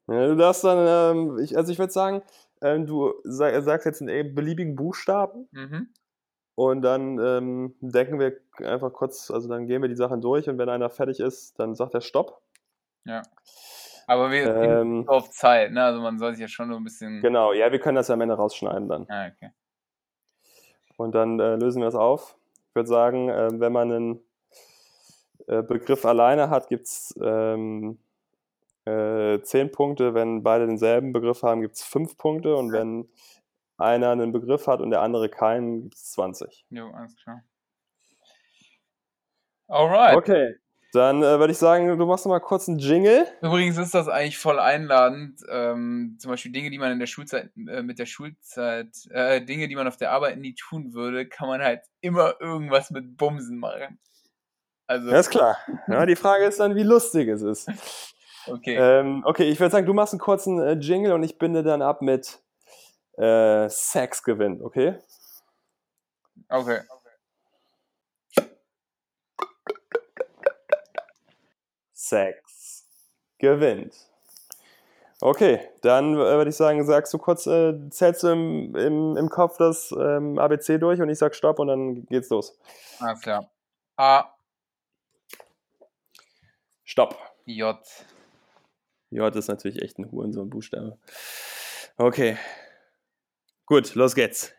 Ja, 0.08 0.28
du 0.28 0.36
darfst 0.36 0.64
dann, 0.64 1.16
ähm, 1.16 1.40
ich, 1.40 1.58
also 1.58 1.72
ich 1.72 1.80
würde 1.80 1.94
sagen, 1.94 2.22
ähm, 2.62 2.86
du 2.86 3.14
sag, 3.24 3.62
sagst 3.64 3.86
jetzt 3.86 4.02
einen 4.02 4.36
beliebigen 4.36 4.76
Buchstaben 4.76 5.48
mhm. 5.52 5.90
und 6.56 6.82
dann 6.82 7.20
ähm, 7.20 7.76
denken 7.82 8.20
wir 8.20 8.38
einfach 8.58 8.94
kurz, 8.94 9.32
also 9.32 9.48
dann 9.48 9.68
gehen 9.68 9.82
wir 9.82 9.90
die 9.90 9.96
Sachen 9.96 10.22
durch 10.22 10.50
und 10.50 10.58
wenn 10.58 10.70
einer 10.70 10.90
fertig 10.90 11.20
ist, 11.20 11.60
dann 11.60 11.76
sagt 11.76 11.94
er 11.94 12.02
Stopp. 12.02 12.42
Ja. 13.06 13.22
Aber 14.08 14.30
wir 14.32 14.44
sind 14.44 14.64
Ähm, 14.64 15.04
auf 15.08 15.30
Zeit, 15.30 15.72
ne? 15.72 15.84
Also 15.84 16.02
man 16.02 16.20
soll 16.20 16.34
sich 16.34 16.42
ja 16.42 16.48
schon 16.48 16.68
nur 16.68 16.78
ein 16.78 16.84
bisschen. 16.84 17.22
genau, 17.22 17.54
ja, 17.54 17.72
wir 17.72 17.80
können 17.80 17.96
das 17.96 18.10
ja 18.10 18.14
am 18.16 18.22
Ende 18.22 18.36
rausschneiden 18.36 18.90
dann. 18.90 19.06
Ah, 19.10 19.28
okay. 19.28 19.52
Und 20.98 21.16
dann 21.16 21.40
äh, 21.40 21.56
lösen 21.56 21.82
wir 21.82 21.86
das 21.86 21.96
auf. 21.96 22.36
Ich 22.70 22.76
würde 22.76 22.90
sagen, 22.90 23.30
äh, 23.30 23.50
wenn 23.54 23.72
man 23.72 23.92
einen 23.92 24.20
äh, 25.48 25.64
Begriff 25.64 26.06
alleine 26.06 26.50
hat, 26.50 26.68
gibt 26.68 26.86
es 26.86 27.18
ähm, 27.22 28.00
äh, 29.36 29.42
10 29.42 29.72
Punkte. 29.72 30.14
Wenn 30.14 30.44
beide 30.44 30.68
denselben 30.68 31.14
Begriff 31.14 31.44
haben, 31.44 31.62
gibt 31.62 31.76
es 31.76 31.84
5 31.84 32.18
Punkte. 32.18 32.56
Und 32.56 32.72
wenn 32.72 33.10
einer 33.78 34.12
einen 34.12 34.32
Begriff 34.32 34.68
hat 34.68 34.82
und 34.82 34.92
der 34.92 35.02
andere 35.02 35.30
keinen, 35.30 35.84
gibt 35.84 35.96
es 35.96 36.12
20. 36.12 36.66
Jo, 36.70 36.90
alles 36.92 37.16
klar. 37.16 37.44
Alright. 39.68 40.18
Okay, 40.18 40.56
dann 40.94 41.24
äh, 41.24 41.40
würde 41.40 41.52
ich 41.52 41.58
sagen, 41.58 41.98
du 41.98 42.06
machst 42.06 42.26
noch 42.26 42.32
mal 42.32 42.40
kurz 42.40 42.68
einen 42.68 42.80
Jingle. 42.80 43.26
Übrigens 43.42 43.78
ist 43.78 43.94
das 43.94 44.10
eigentlich 44.10 44.38
voll 44.38 44.60
einladend. 44.60 45.40
Ähm, 45.50 46.18
zum 46.20 46.32
Beispiel 46.32 46.52
Dinge, 46.52 46.70
die 46.70 46.78
man 46.78 46.92
in 46.92 47.00
der 47.00 47.08
Schulzeit, 47.08 47.52
äh, 47.56 47.82
mit 47.82 47.98
der 47.98 48.06
Schulzeit, 48.06 48.90
äh, 49.10 49.42
Dinge, 49.42 49.70
die 49.70 49.76
man 49.76 49.88
auf 49.88 49.96
der 49.96 50.12
Arbeit 50.12 50.38
nie 50.38 50.54
tun 50.54 50.94
würde, 50.94 51.28
kann 51.28 51.48
man 51.48 51.62
halt 51.62 51.84
immer 52.02 52.36
irgendwas 52.42 52.92
mit 52.92 53.16
Bumsen 53.16 53.58
machen. 53.58 54.00
Also, 54.86 55.10
Ja, 55.10 55.20
ist 55.20 55.30
klar. 55.30 55.58
Ja, 55.88 56.06
die 56.06 56.18
Frage 56.18 56.44
ist 56.44 56.60
dann, 56.60 56.76
wie 56.76 56.84
lustig 56.84 57.30
es 57.30 57.42
ist. 57.42 57.70
Okay. 58.48 58.76
Ähm, 58.76 59.24
okay, 59.26 59.50
ich 59.50 59.60
würde 59.60 59.72
sagen, 59.72 59.86
du 59.86 59.94
machst 59.94 60.14
einen 60.14 60.20
kurzen 60.20 60.60
äh, 60.60 60.74
Jingle 60.74 61.14
und 61.14 61.24
ich 61.24 61.38
binde 61.38 61.64
dann 61.64 61.82
ab 61.82 62.02
mit 62.02 62.40
äh, 63.18 63.70
Sex 63.70 64.24
gewinnt, 64.24 64.62
okay? 64.62 64.98
Okay. 66.50 66.82
Sex 71.94 72.86
gewinnt. 73.38 73.96
Okay, 75.22 75.70
dann 75.82 76.16
äh, 76.16 76.18
würde 76.18 76.50
ich 76.50 76.56
sagen, 76.56 76.84
sagst 76.84 77.14
du 77.14 77.20
kurz, 77.20 77.46
äh, 77.46 77.90
zählst 77.92 78.24
du 78.24 78.30
im, 78.30 78.76
im, 78.76 79.18
im 79.18 79.30
Kopf 79.30 79.58
das 79.58 79.92
ähm, 79.92 80.40
ABC 80.40 80.80
durch 80.80 81.00
und 81.00 81.10
ich 81.10 81.20
sag 81.20 81.36
Stopp 81.36 81.60
und 81.60 81.68
dann 81.68 82.06
geht's 82.08 82.30
los. 82.30 82.58
Alles 83.00 83.22
klar. 83.22 83.50
A, 83.98 84.34
Stopp. 86.84 87.16
J. 87.46 87.78
J 89.12 89.36
ist 89.36 89.48
natürlich 89.50 89.82
echt 89.82 90.00
ein 90.00 90.10
Hurensohn 90.12 90.50
Buchstabe. 90.50 90.98
Okay. 91.98 92.38
Gut, 93.66 93.96
los 93.96 94.16
geht's. 94.16 94.54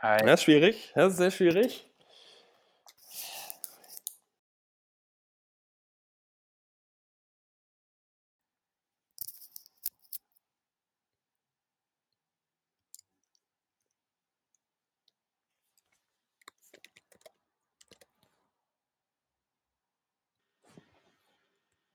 Das 0.00 0.40
ist 0.40 0.42
schwierig. 0.44 0.92
Das 0.94 1.12
ist 1.12 1.18
sehr 1.18 1.30
schwierig. 1.30 1.87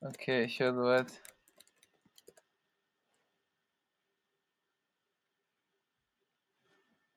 Okay, 0.04 0.44
ich 0.44 0.60
höre 0.60 0.74
soweit. 0.74 1.22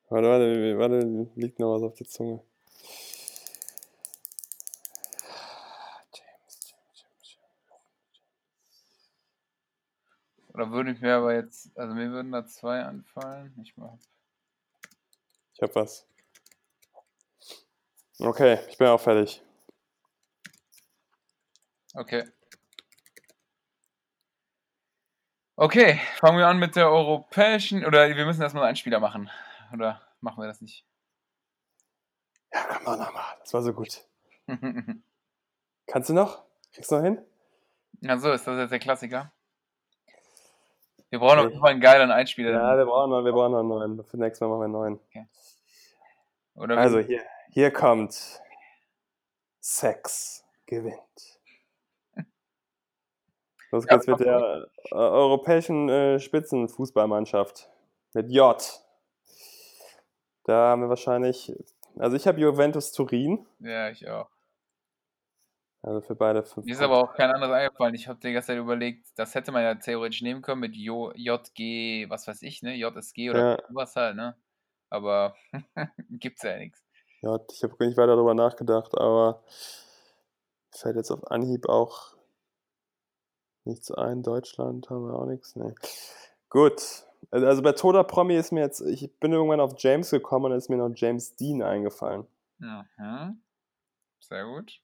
Warte, 0.09 0.27
warte, 0.29 0.77
warte, 0.77 1.31
liegt 1.35 1.59
noch 1.59 1.75
was 1.75 1.83
auf 1.83 1.95
der 1.95 2.07
Zunge. 2.07 2.41
James, 6.13 6.71
James, 6.71 6.95
James, 6.95 7.37
Oder 10.53 10.71
würde 10.71 10.91
ich 10.91 11.01
mir 11.01 11.15
aber 11.15 11.35
jetzt, 11.35 11.77
also 11.77 11.93
mir 11.93 12.09
würden 12.09 12.31
da 12.31 12.45
zwei 12.45 12.83
anfallen. 12.83 13.53
Ich 13.61 13.75
mach. 13.75 13.97
Ich 15.53 15.61
hab 15.61 15.75
was. 15.75 16.07
Okay, 18.19 18.59
ich 18.69 18.77
bin 18.77 18.87
auch 18.87 19.01
fertig. 19.01 19.43
Okay. 21.93 22.23
Okay, 25.59 25.99
fangen 26.17 26.37
wir 26.37 26.47
an 26.47 26.59
mit 26.59 26.75
der 26.75 26.89
europäischen, 26.91 27.83
oder 27.83 28.07
wir 28.15 28.25
müssen 28.27 28.43
erstmal 28.43 28.65
einen 28.65 28.75
Spieler 28.75 28.99
machen. 28.99 29.29
Oder 29.73 30.01
machen 30.21 30.39
wir 30.41 30.47
das 30.47 30.61
nicht? 30.61 30.85
Ja, 32.53 32.63
komm 32.63 32.83
mal 32.83 32.97
nochmal. 32.97 33.35
Das 33.39 33.53
war 33.55 33.63
so 33.63 33.73
gut. 33.73 34.05
Kannst 35.87 36.09
du 36.09 36.13
noch? 36.13 36.43
Kriegst 36.73 36.91
du 36.91 36.95
noch 36.97 37.03
hin? 37.03 37.25
ja, 38.01 38.17
so, 38.19 38.31
ist 38.31 38.45
das 38.45 38.57
jetzt 38.59 38.69
der 38.71 38.77
Klassiker? 38.79 39.31
Wir 41.09 41.17
brauchen 41.19 41.39
auf 41.39 41.45
Okay. 41.45 41.49
jeden 41.53 41.61
Fall 41.61 41.71
einen 41.71 41.81
geilen 41.81 42.11
Einspieler. 42.11 42.51
Ja, 42.51 42.77
wir 42.77 42.85
brauchen 42.85 43.09
noch, 43.09 43.23
wir 43.23 43.31
brauchen 43.31 43.53
noch 43.53 43.59
einen 43.59 43.69
neuen. 43.95 44.05
Für 44.05 44.17
nächstes 44.17 44.41
Mal 44.41 44.49
machen 44.49 44.59
wir 44.59 44.63
einen 44.65 44.73
neuen. 44.73 44.99
Oder 46.55 46.75
wir- 46.75 46.81
Also 46.81 46.99
hier, 46.99 47.23
hier 47.49 47.71
kommt 47.71 48.41
Sex 49.59 50.45
gewinnt. 50.67 51.36
Los 53.71 53.85
Ja, 53.85 53.95
geht's 53.95 54.07
mit 54.07 54.19
der 54.19 54.67
äh, 54.91 54.95
europäischen 54.95 55.89
äh, 55.89 56.19
Spitzenfußballmannschaft. 56.19 57.69
Mit 58.13 58.31
J. 58.31 58.55
Da 60.43 60.69
haben 60.69 60.81
wir 60.83 60.89
wahrscheinlich, 60.89 61.53
also 61.97 62.15
ich 62.15 62.25
habe 62.27 62.39
Juventus 62.39 62.91
Turin, 62.93 63.45
Ja, 63.59 63.89
ich 63.89 64.07
auch. 64.07 64.29
also 65.81 65.99
für 66.01 66.15
beide 66.15 66.43
fünf. 66.43 66.65
Mir 66.65 66.73
ist 66.73 66.81
aber 66.81 66.97
auch 67.03 67.13
kein 67.13 67.29
anderes 67.29 67.53
eingefallen. 67.53 67.95
Ich 67.95 68.07
habe 68.07 68.19
die 68.19 68.31
ganze 68.31 68.47
Zeit 68.47 68.57
überlegt, 68.57 69.07
das 69.17 69.35
hätte 69.35 69.51
man 69.51 69.63
ja 69.63 69.75
theoretisch 69.75 70.21
nehmen 70.21 70.41
können 70.41 70.61
mit 70.61 70.75
Jo- 70.75 71.11
JG, 71.15 72.09
was 72.09 72.27
weiß 72.27 72.41
ich, 72.43 72.61
ne? 72.61 72.75
JSG 72.75 73.29
oder 73.29 73.51
Ja. 73.51 73.63
was 73.69 73.95
halt, 73.97 74.15
ne? 74.15 74.37
Aber 74.89 75.35
gibt's 76.09 76.43
ja 76.43 76.57
nichts. 76.57 76.81
Ja, 77.21 77.37
ich 77.51 77.63
habe 77.63 77.75
nicht 77.85 77.97
weiter 77.97 78.15
darüber 78.15 78.33
nachgedacht, 78.33 78.97
aber 78.97 79.43
fällt 80.71 80.95
jetzt 80.95 81.11
auf 81.11 81.29
Anhieb 81.29 81.67
auch 81.67 82.15
nichts 83.67 83.91
ein. 83.91 84.23
Deutschland 84.23 84.89
haben 84.89 85.07
wir 85.07 85.13
auch 85.13 85.25
nichts. 85.25 85.55
Nee. 85.55 85.73
Gut. 86.49 87.05
Also 87.31 87.45
also 87.47 87.61
bei 87.61 87.73
Toda 87.73 88.03
Promi 88.03 88.35
ist 88.35 88.51
mir 88.51 88.61
jetzt, 88.61 88.81
ich 88.81 89.11
bin 89.19 89.33
irgendwann 89.33 89.59
auf 89.59 89.73
James 89.77 90.09
gekommen 90.09 90.45
und 90.45 90.57
ist 90.57 90.69
mir 90.69 90.77
noch 90.77 90.91
James 90.95 91.35
Dean 91.35 91.61
eingefallen. 91.61 92.25
Mhm. 92.59 93.41
Sehr 94.19 94.45
gut. 94.45 94.81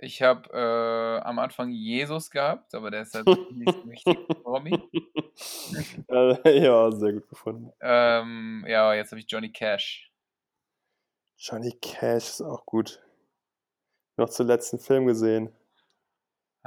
Ich 0.00 0.22
habe 0.22 0.48
äh, 0.52 1.26
am 1.26 1.40
Anfang 1.40 1.70
Jesus 1.70 2.30
gehabt, 2.30 2.72
aber 2.74 2.92
der 2.92 3.02
ist 3.02 3.14
halt 3.14 3.26
nicht 3.52 3.86
richtig 3.86 4.28
Promi. 4.42 4.78
Äh, 6.08 6.60
ja, 6.64 6.90
sehr 6.90 7.12
gut 7.12 7.28
gefunden. 7.28 7.72
Ähm, 7.80 8.64
ja, 8.66 8.92
jetzt 8.94 9.12
habe 9.12 9.20
ich 9.20 9.30
Johnny 9.30 9.52
Cash. 9.52 10.10
Johnny 11.36 11.70
Cash 11.80 12.30
ist 12.30 12.42
auch 12.42 12.66
gut. 12.66 13.00
Noch 14.16 14.28
zuletzt 14.28 14.74
einen 14.74 14.80
Film 14.80 15.06
gesehen. 15.06 15.52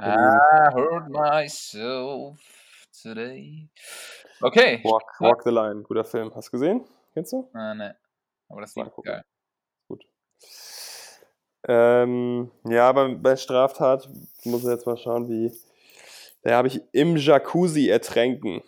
I 0.04 0.70
hurt 0.74 1.08
myself 1.10 2.40
today. 3.02 3.68
Okay. 4.40 4.80
Walk, 4.82 5.20
Walk 5.20 5.44
the 5.44 5.50
Line, 5.50 5.82
guter 5.82 6.04
Film. 6.04 6.34
Hast 6.34 6.48
du 6.48 6.52
gesehen? 6.52 6.84
Kennst 7.14 7.32
du? 7.32 7.48
Ah, 7.52 7.74
ne. 7.74 7.96
Aber 8.48 8.62
das 8.62 8.74
gucken. 8.74 9.04
geil. 9.04 9.24
Gut. 9.86 10.04
Ähm, 11.68 12.50
ja, 12.64 12.88
aber 12.88 13.10
bei 13.10 13.36
Straftat 13.36 14.08
muss 14.44 14.64
ich 14.64 14.68
jetzt 14.68 14.86
mal 14.86 14.96
schauen, 14.96 15.28
wie. 15.28 15.52
Da 16.42 16.56
habe 16.56 16.66
ich 16.66 16.80
im 16.90 17.16
Jacuzzi 17.16 17.88
ertränken. 17.88 18.62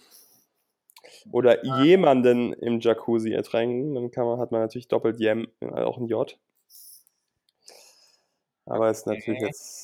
Oder 1.32 1.64
jemanden 1.64 2.52
im 2.52 2.78
Jacuzzi 2.78 3.32
ertränken. 3.32 3.96
Dann 3.96 4.10
kann 4.12 4.26
man, 4.26 4.38
hat 4.38 4.52
man 4.52 4.60
natürlich 4.60 4.86
doppelt 4.86 5.18
Jem, 5.18 5.48
äh, 5.60 5.82
auch 5.82 5.98
ein 5.98 6.06
J. 6.06 6.38
Aber 8.66 8.90
ist 8.90 9.06
natürlich 9.06 9.38
Okay. 9.38 9.46
jetzt. 9.46 9.83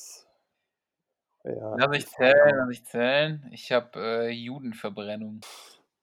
Ja, 1.43 1.75
Lass 1.75 1.89
mich 1.89 2.07
zählen, 2.07 2.55
lass 2.55 2.67
mich 2.67 2.85
zählen. 2.85 3.49
Ich 3.51 3.71
habe 3.71 3.99
äh, 3.99 4.29
Judenverbrennung. 4.29 5.41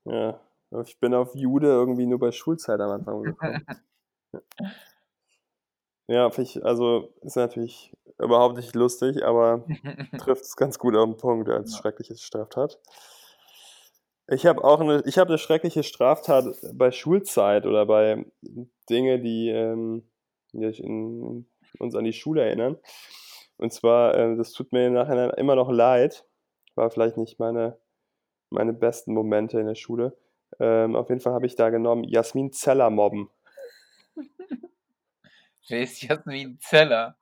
ja. 0.04 0.40
Ich 0.85 0.99
bin 1.00 1.14
auf 1.14 1.35
Jude 1.35 1.68
irgendwie 1.68 2.07
nur 2.07 2.18
bei 2.18 2.30
Schulzeit 2.30 2.78
am 2.80 2.90
Anfang 2.90 3.23
gekommen. 3.23 3.64
Ja, 6.11 6.30
also 6.62 7.12
ist 7.21 7.37
natürlich 7.37 7.95
überhaupt 8.18 8.57
nicht 8.57 8.75
lustig, 8.75 9.23
aber 9.23 9.66
trifft 10.18 10.42
es 10.45 10.57
ganz 10.57 10.78
gut 10.78 10.97
auf 10.97 11.04
den 11.04 11.18
Punkt 11.18 11.50
als 11.50 11.73
Ja. 11.73 11.78
schreckliche 11.78 12.16
Straftat. 12.16 12.78
Ich 14.26 14.47
habe 14.47 14.64
auch 14.64 14.80
eine, 14.80 15.02
ich 15.04 15.18
habe 15.18 15.28
eine 15.28 15.38
schreckliche 15.38 15.83
Straftat 15.83 16.47
bei 16.73 16.90
Schulzeit 16.92 17.66
oder 17.66 17.85
bei 17.85 18.25
Dinge, 18.88 19.21
die, 19.21 19.50
ähm, 19.50 20.09
die 20.52 20.64
in, 20.64 21.47
uns 21.78 21.95
an 21.95 22.04
die 22.04 22.14
Schule 22.14 22.42
erinnern. 22.42 22.78
Und 23.59 23.73
zwar, 23.73 24.15
äh, 24.15 24.37
das 24.37 24.53
tut 24.53 24.73
mir 24.73 24.87
im 24.87 24.95
Nachhinein 24.95 25.31
immer 25.31 25.57
noch 25.57 25.71
leid, 25.71 26.25
war 26.75 26.91
vielleicht 26.91 27.17
nicht 27.17 27.38
meine, 27.38 27.77
meine 28.50 28.73
besten 28.73 29.12
Momente 29.12 29.61
in 29.61 29.67
der 29.67 29.75
Schule. 29.75 30.17
Ähm, 30.61 30.97
auf 30.97 31.09
jeden 31.11 31.21
Fall 31.21 31.35
habe 31.35 31.47
ich 31.47 31.57
da 31.57 31.69
genommen 31.71 32.05
Jasmin 32.05 32.53
Zeller 32.53 32.88
mobben. 32.88 33.29
Wer 35.68 35.83
ist 35.83 36.03
Jasmin 36.03 36.59
Zeller? 36.61 37.16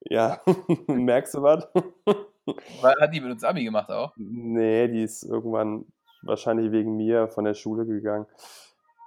Ja, 0.00 0.40
merkst 0.86 1.34
du 1.34 1.42
was? 1.42 1.66
Hat 2.82 3.14
die 3.14 3.20
mit 3.20 3.32
uns 3.32 3.44
Abi 3.44 3.64
gemacht 3.64 3.90
auch? 3.90 4.12
Nee, 4.16 4.88
die 4.88 5.02
ist 5.02 5.22
irgendwann 5.22 5.86
wahrscheinlich 6.22 6.72
wegen 6.72 6.96
mir 6.96 7.28
von 7.28 7.44
der 7.44 7.54
Schule 7.54 7.86
gegangen. 7.86 8.26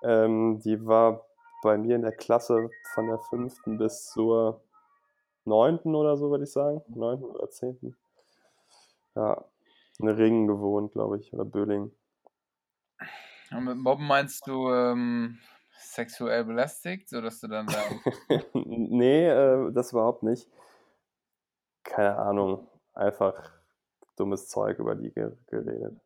Ähm, 0.04 0.60
die 0.64 0.86
war 0.86 1.26
bei 1.64 1.78
mir 1.78 1.96
in 1.96 2.02
der 2.02 2.12
Klasse 2.14 2.70
von 2.94 3.08
der 3.08 3.20
fünften 3.20 3.78
bis 3.78 4.06
zur 4.12 4.62
neunten 5.46 5.96
oder 5.96 6.18
so, 6.18 6.30
würde 6.32 6.44
ich 6.44 6.52
sagen. 6.52 6.82
Neunten 6.88 7.26
oder 7.26 7.50
zehnten. 7.50 7.96
Ja, 9.16 9.46
in 10.00 10.10
Ringen 10.10 10.48
gewohnt, 10.48 10.92
glaube 10.92 11.18
ich, 11.18 11.34
oder 11.34 11.46
Böling. 11.46 11.92
Und 13.52 13.64
mit 13.64 13.78
Mobben 13.78 14.08
meinst 14.08 14.48
du 14.48 14.72
ähm, 14.72 15.40
sexuell 15.80 16.44
belästigt, 16.44 17.10
sodass 17.10 17.40
du 17.40 17.48
dann 17.48 17.68
da. 17.68 17.84
nee, 18.54 19.28
äh, 19.28 19.72
das 19.72 19.92
überhaupt 19.92 20.24
nicht. 20.24 20.50
Keine 21.84 22.18
Ahnung, 22.18 22.68
einfach 22.94 23.54
dummes 24.18 24.48
Zeug 24.48 24.80
über 24.80 24.96
die 24.96 25.12
ge 25.12 25.32
geredet. 25.48 26.00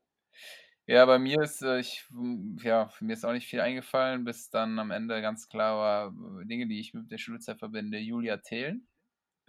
Ja, 0.85 1.05
bei 1.05 1.19
mir 1.19 1.41
ist, 1.41 1.61
äh, 1.61 1.79
ich, 1.79 2.07
m, 2.11 2.57
ja, 2.63 2.91
mir 2.99 3.13
ist 3.13 3.23
auch 3.23 3.31
nicht 3.31 3.47
viel 3.47 3.61
eingefallen, 3.61 4.23
bis 4.25 4.49
dann 4.49 4.79
am 4.79 4.89
Ende 4.89 5.21
ganz 5.21 5.47
klar 5.47 5.77
war, 5.77 6.41
äh, 6.41 6.45
Dinge, 6.45 6.67
die 6.67 6.79
ich 6.79 6.95
mit 6.95 7.11
der 7.11 7.19
Schulzeit 7.19 7.59
verbinde. 7.59 7.99
Julia 7.99 8.37
Thelen, 8.37 8.87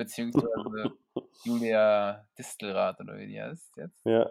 beziehungsweise 0.00 0.92
Julia 1.44 2.26
Distelrath 2.38 3.00
oder 3.00 3.18
wie 3.18 3.26
die 3.26 3.40
heißt 3.40 3.76
jetzt. 3.76 4.06
Ja, 4.06 4.30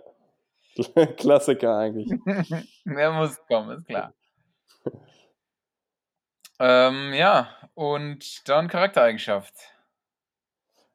Klassiker 1.17 1.77
eigentlich. 1.77 2.09
Der 2.85 3.11
muss 3.11 3.37
kommen, 3.47 3.77
ist 3.77 3.87
klar. 3.87 4.13
Ähm, 6.59 7.13
ja, 7.13 7.49
und 7.75 8.49
dann 8.49 8.67
Charaktereigenschaft. 8.67 9.53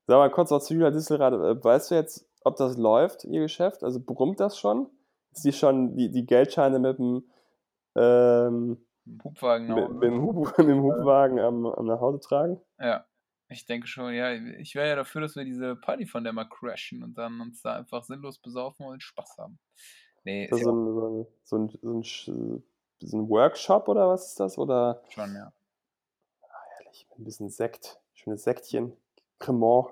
Sag 0.06 0.16
mal 0.16 0.30
kurz 0.30 0.50
noch 0.50 0.60
zu 0.60 0.74
Julia 0.74 0.90
Distelrath. 0.90 1.32
Äh, 1.32 1.64
Weißt 1.64 1.90
du 1.90 1.94
jetzt, 1.94 2.28
ob 2.42 2.56
das 2.56 2.76
läuft, 2.76 3.24
ihr 3.24 3.42
Geschäft? 3.42 3.84
Also 3.84 4.00
brummt 4.00 4.40
das 4.40 4.58
schon? 4.58 4.90
Ist 5.32 5.44
die 5.44 5.52
schon 5.52 5.96
die, 5.96 6.10
die 6.10 6.26
Geldscheine 6.26 6.78
mit 6.80 6.98
dem, 6.98 7.24
ähm, 7.96 8.84
Hubwagen 9.22 9.72
mit, 9.72 9.90
mit 9.90 10.02
dem, 10.02 10.22
Hub, 10.22 10.58
mit 10.58 10.68
dem 10.68 10.82
Hubwagen 10.82 11.38
am, 11.38 11.64
am 11.64 11.86
nach 11.86 12.00
Hause 12.00 12.20
tragen? 12.20 12.60
Ja, 12.78 13.06
ich 13.48 13.66
denke 13.66 13.86
schon, 13.86 14.14
ja. 14.14 14.32
Ich 14.32 14.74
wäre 14.74 14.88
ja 14.88 14.96
dafür, 14.96 15.20
dass 15.20 15.36
wir 15.36 15.44
diese 15.44 15.76
Party 15.76 16.06
von 16.06 16.24
der 16.24 16.32
mal 16.32 16.48
crashen 16.48 17.02
und 17.02 17.16
dann 17.18 17.40
uns 17.40 17.62
da 17.62 17.76
einfach 17.76 18.04
sinnlos 18.04 18.38
besaufen 18.38 18.86
und 18.86 19.02
Spaß 19.02 19.38
haben. 19.38 19.58
Nee, 20.24 20.46
ist 20.46 20.58
ja 20.58 20.64
so 20.64 20.72
ein, 20.72 21.26
so 21.44 21.58
ein, 21.58 21.78
so 21.82 21.92
ein, 21.92 22.62
so 23.00 23.18
ein, 23.18 23.28
Workshop 23.28 23.88
oder 23.88 24.08
was 24.08 24.28
ist 24.28 24.40
das? 24.40 24.56
Oder 24.56 25.02
schon, 25.10 25.34
ja. 25.34 25.52
ehrlich, 26.78 27.06
ein 27.18 27.24
bisschen 27.24 27.50
Sekt, 27.50 28.00
schönes 28.14 28.44
Sektchen, 28.44 28.96
Cremant. 29.38 29.88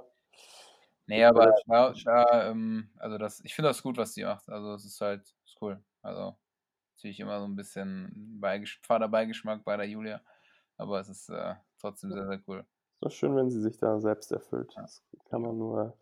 Nee, 1.07 1.25
aber 1.25 1.55
da, 1.67 1.93
da 2.05 2.51
ähm, 2.51 2.88
also 2.97 3.19
das, 3.19 3.41
ich 3.45 3.55
finde 3.55 3.69
das 3.69 3.83
gut, 3.83 3.99
was 3.99 4.15
die 4.15 4.25
macht. 4.25 4.49
Also 4.49 4.73
es 4.73 4.85
ist 4.85 5.01
halt, 5.01 5.23
ist 5.45 5.61
cool. 5.61 5.83
Also 6.01 6.37
natürlich 6.97 7.21
immer 7.21 7.41
so 7.41 7.47
ein 7.47 7.57
bisschen 7.57 8.38
Beigesch 8.41 8.81
Vaterbeigeschmack 8.83 9.65
bei 9.65 9.77
der 9.77 9.88
Julia. 9.88 10.23
Aber 10.79 11.01
es 11.01 11.09
ist 11.09 11.29
äh, 11.29 11.55
trotzdem 11.79 12.12
sehr, 12.12 12.27
sehr 12.27 12.41
cool. 12.47 12.65
Ist 13.03 13.07
doch 13.07 13.19
schön, 13.19 13.35
wenn 13.35 13.51
sie 13.51 13.61
sich 13.61 13.79
da 13.79 13.99
selbst 13.99 14.31
erfüllt. 14.31 14.73
Das 14.77 15.03
kann 15.29 15.43
man 15.43 15.59
nur 15.59 15.97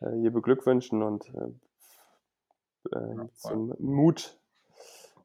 äh, 0.00 0.16
ihr 0.22 0.30
beglückwünschen 0.30 1.02
und 1.02 1.28
äh, 1.34 2.96
äh, 2.96 3.16
Ja, 3.16 3.28
zum 3.34 3.74
Mut 3.80 4.38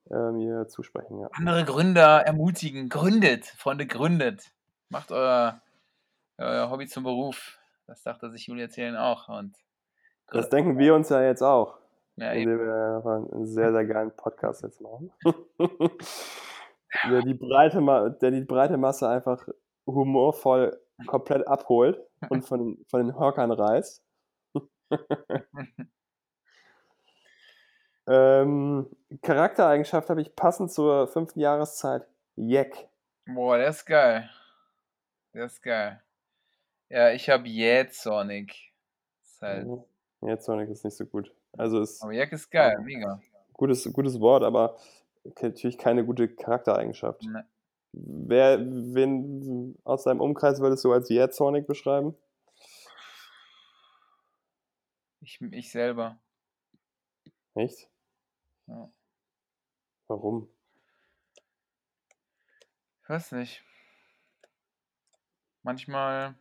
äh, 0.09 0.31
mir 0.31 0.67
zusprechen. 0.69 1.19
Ja. 1.19 1.27
Andere 1.33 1.65
Gründer 1.65 2.25
ermutigen, 2.25 2.89
gründet, 2.89 3.45
Freunde, 3.45 3.85
gründet. 3.85 4.49
Macht 4.89 5.11
euer, 5.11 5.61
euer 6.39 6.71
Hobby 6.71 6.87
zum 6.87 7.03
Beruf. 7.03 7.59
Das 7.85 8.01
dachte 8.01 8.31
sich 8.31 8.47
Julia 8.47 8.67
Zählen 8.67 8.97
auch. 8.97 9.29
Und 9.29 9.55
Das 10.31 10.49
denken 10.49 10.79
wir 10.79 10.95
uns 10.95 11.09
ja 11.09 11.21
jetzt 11.21 11.43
auch, 11.43 11.77
ja, 12.15 12.31
indem 12.31 12.57
wir 12.57 13.29
einen 13.31 13.45
sehr, 13.45 13.71
sehr 13.71 13.85
geilen 13.85 14.15
Podcast 14.17 14.63
jetzt 14.63 14.81
machen. 14.81 15.11
der, 17.07 17.21
die 17.21 17.35
breite, 17.35 18.17
der 18.19 18.31
die 18.31 18.41
breite 18.41 18.77
Masse 18.77 19.07
einfach 19.07 19.47
humorvoll 19.85 20.79
komplett 21.07 21.47
abholt 21.47 21.99
und 22.29 22.41
von, 22.47 22.83
von 22.87 23.05
den 23.07 23.17
Hockern 23.17 23.51
reißt. 23.51 24.03
ähm, 28.07 28.89
Charaktereigenschaft 29.21 30.09
habe 30.09 30.21
ich 30.21 30.35
passend 30.35 30.71
zur 30.71 31.07
fünften 31.07 31.39
Jahreszeit. 31.39 32.05
Jeck. 32.35 32.89
Boah, 33.25 33.57
der 33.57 33.69
ist 33.69 33.85
geil. 33.85 34.29
Der 35.33 35.45
ist 35.45 35.61
geil. 35.61 36.01
Ja, 36.89 37.11
ich 37.11 37.29
habe 37.29 37.47
Jätsonic. 37.47 38.73
Ist 39.23 39.41
halt, 39.41 39.65
Mhm. 39.67 39.83
Jetzt 40.23 40.45
Sonic 40.45 40.69
ist 40.69 40.85
nicht 40.85 40.95
so 40.95 41.05
gut. 41.05 41.33
Also 41.57 41.81
ist 41.81 42.03
aber 42.03 42.11
Jack 42.13 42.31
ist 42.31 42.49
geil, 42.51 42.77
mega. 42.83 43.19
gutes, 43.53 43.91
gutes 43.91 44.19
Wort, 44.19 44.43
aber 44.43 44.77
natürlich 45.41 45.77
keine 45.77 46.05
gute 46.05 46.27
Charaktereigenschaft. 46.27 47.23
Ne. 47.23 47.45
Wer, 47.93 48.59
wen 48.59 49.77
aus 49.83 50.03
deinem 50.03 50.21
Umkreis 50.21 50.59
würdest 50.61 50.83
du 50.85 50.93
als 50.93 51.09
Jähzornig 51.09 51.67
beschreiben? 51.67 52.15
Ich, 55.19 55.41
ich 55.41 55.71
selber. 55.71 56.19
Echt? 57.53 57.89
Ja. 58.67 58.89
Warum? 60.07 60.47
weiß 63.11 63.33
nicht. 63.33 63.63
Manchmal, 65.63 66.35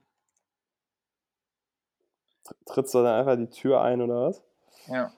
Trittst 2.66 2.94
du 2.94 3.02
dann 3.02 3.20
einfach 3.20 3.36
die 3.36 3.50
Tür 3.50 3.82
ein 3.82 4.00
oder 4.00 4.28
was? 4.28 4.42
ja. 4.86 5.12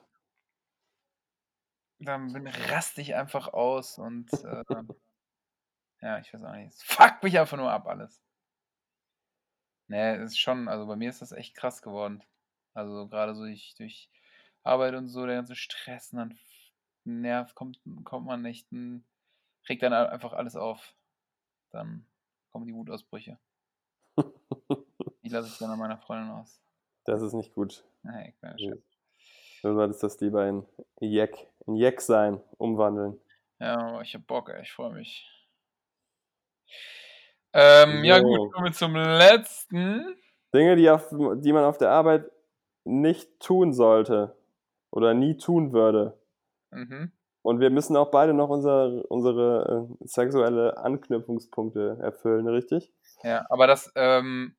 Dann 1.99 2.33
bin, 2.33 2.47
raste 2.47 2.99
ich 2.99 3.15
einfach 3.15 3.53
aus 3.53 3.97
und 3.97 4.29
äh, 4.33 4.63
ja, 6.03 6.19
ich 6.19 6.33
weiß 6.33 6.43
auch 6.43 6.53
nicht. 6.53 6.73
Es 6.73 6.83
fuckt 6.83 7.23
mich 7.23 7.39
einfach 7.39 7.57
nur 7.57 7.71
ab 7.71 7.87
alles. 7.87 8.21
Nee, 9.87 10.17
ist 10.23 10.39
schon, 10.39 10.67
also 10.67 10.85
bei 10.87 10.95
mir 10.95 11.09
ist 11.09 11.21
das 11.21 11.31
echt 11.31 11.55
krass 11.55 11.81
geworden. 11.81 12.23
Also 12.73 13.07
gerade 13.07 13.35
so 13.35 13.43
durch, 13.43 13.75
durch 13.77 14.09
Arbeit 14.63 14.95
und 14.95 15.07
so, 15.07 15.25
der 15.25 15.35
ganze 15.35 15.55
Stress 15.55 16.11
und 16.13 16.19
dann 16.19 16.39
nervt, 17.03 17.53
kommt, 17.55 17.79
kommt 18.03 18.25
man 18.25 18.41
nicht, 18.41 18.71
ein- 18.71 19.05
regt 19.67 19.83
dann 19.83 19.93
einfach 19.93 20.33
alles 20.33 20.55
auf. 20.55 20.95
Dann 21.71 22.05
kommen 22.51 22.65
die 22.65 22.73
Wutausbrüche. 22.73 23.37
Die 25.23 25.29
lasse 25.29 25.47
ich 25.49 25.57
dann 25.57 25.69
an 25.71 25.79
meiner 25.79 25.97
Freundin 25.97 26.31
aus. 26.31 26.61
Das 27.05 27.21
ist 27.21 27.33
nicht 27.33 27.53
gut. 27.53 27.83
Nee, 28.03 28.33
kleiner 28.39 28.57
Ja. 28.59 28.69
Scherz. 28.73 28.83
Du 29.61 29.73
solltest 29.73 30.03
das 30.03 30.19
lieber 30.19 30.47
in 30.47 30.65
Jack, 30.99 31.37
in 31.67 31.75
Jack 31.75 32.01
sein, 32.01 32.41
umwandeln. 32.57 33.19
Ja, 33.59 33.77
aber 33.77 34.01
ich 34.01 34.13
hab 34.15 34.27
Bock, 34.27 34.49
ey, 34.49 34.61
ich 34.61 34.71
freue 34.73 34.93
mich. 34.93 35.29
Ähm, 37.53 38.03
ja 38.03 38.19
gut, 38.19 38.37
So. 38.37 38.49
kommen 38.49 38.65
wir 38.65 38.71
zum 38.73 38.95
letzten. 38.95 40.15
Dinge, 40.53 40.75
die, 40.75 40.89
auf, 40.89 41.09
die 41.09 41.53
man 41.53 41.63
auf 41.63 41.77
der 41.77 41.91
Arbeit 41.91 42.29
nicht 42.83 43.39
tun 43.39 43.73
sollte 43.73 44.35
oder 44.91 45.13
nie 45.13 45.37
tun 45.37 45.73
würde. 45.73 46.19
Mhm. 46.71 47.11
Und 47.43 47.59
wir 47.59 47.69
müssen 47.69 47.97
auch 47.97 48.09
beide 48.09 48.33
noch 48.33 48.49
unser, 48.49 49.09
unsere 49.11 49.87
äh, 50.01 50.05
sexuelle 50.05 50.77
Anknüpfungspunkte 50.77 51.97
erfüllen, 52.01 52.47
richtig? 52.47 52.91
Ja, 53.23 53.45
aber 53.49 53.67
das, 53.67 53.91
ähm, 53.95 54.55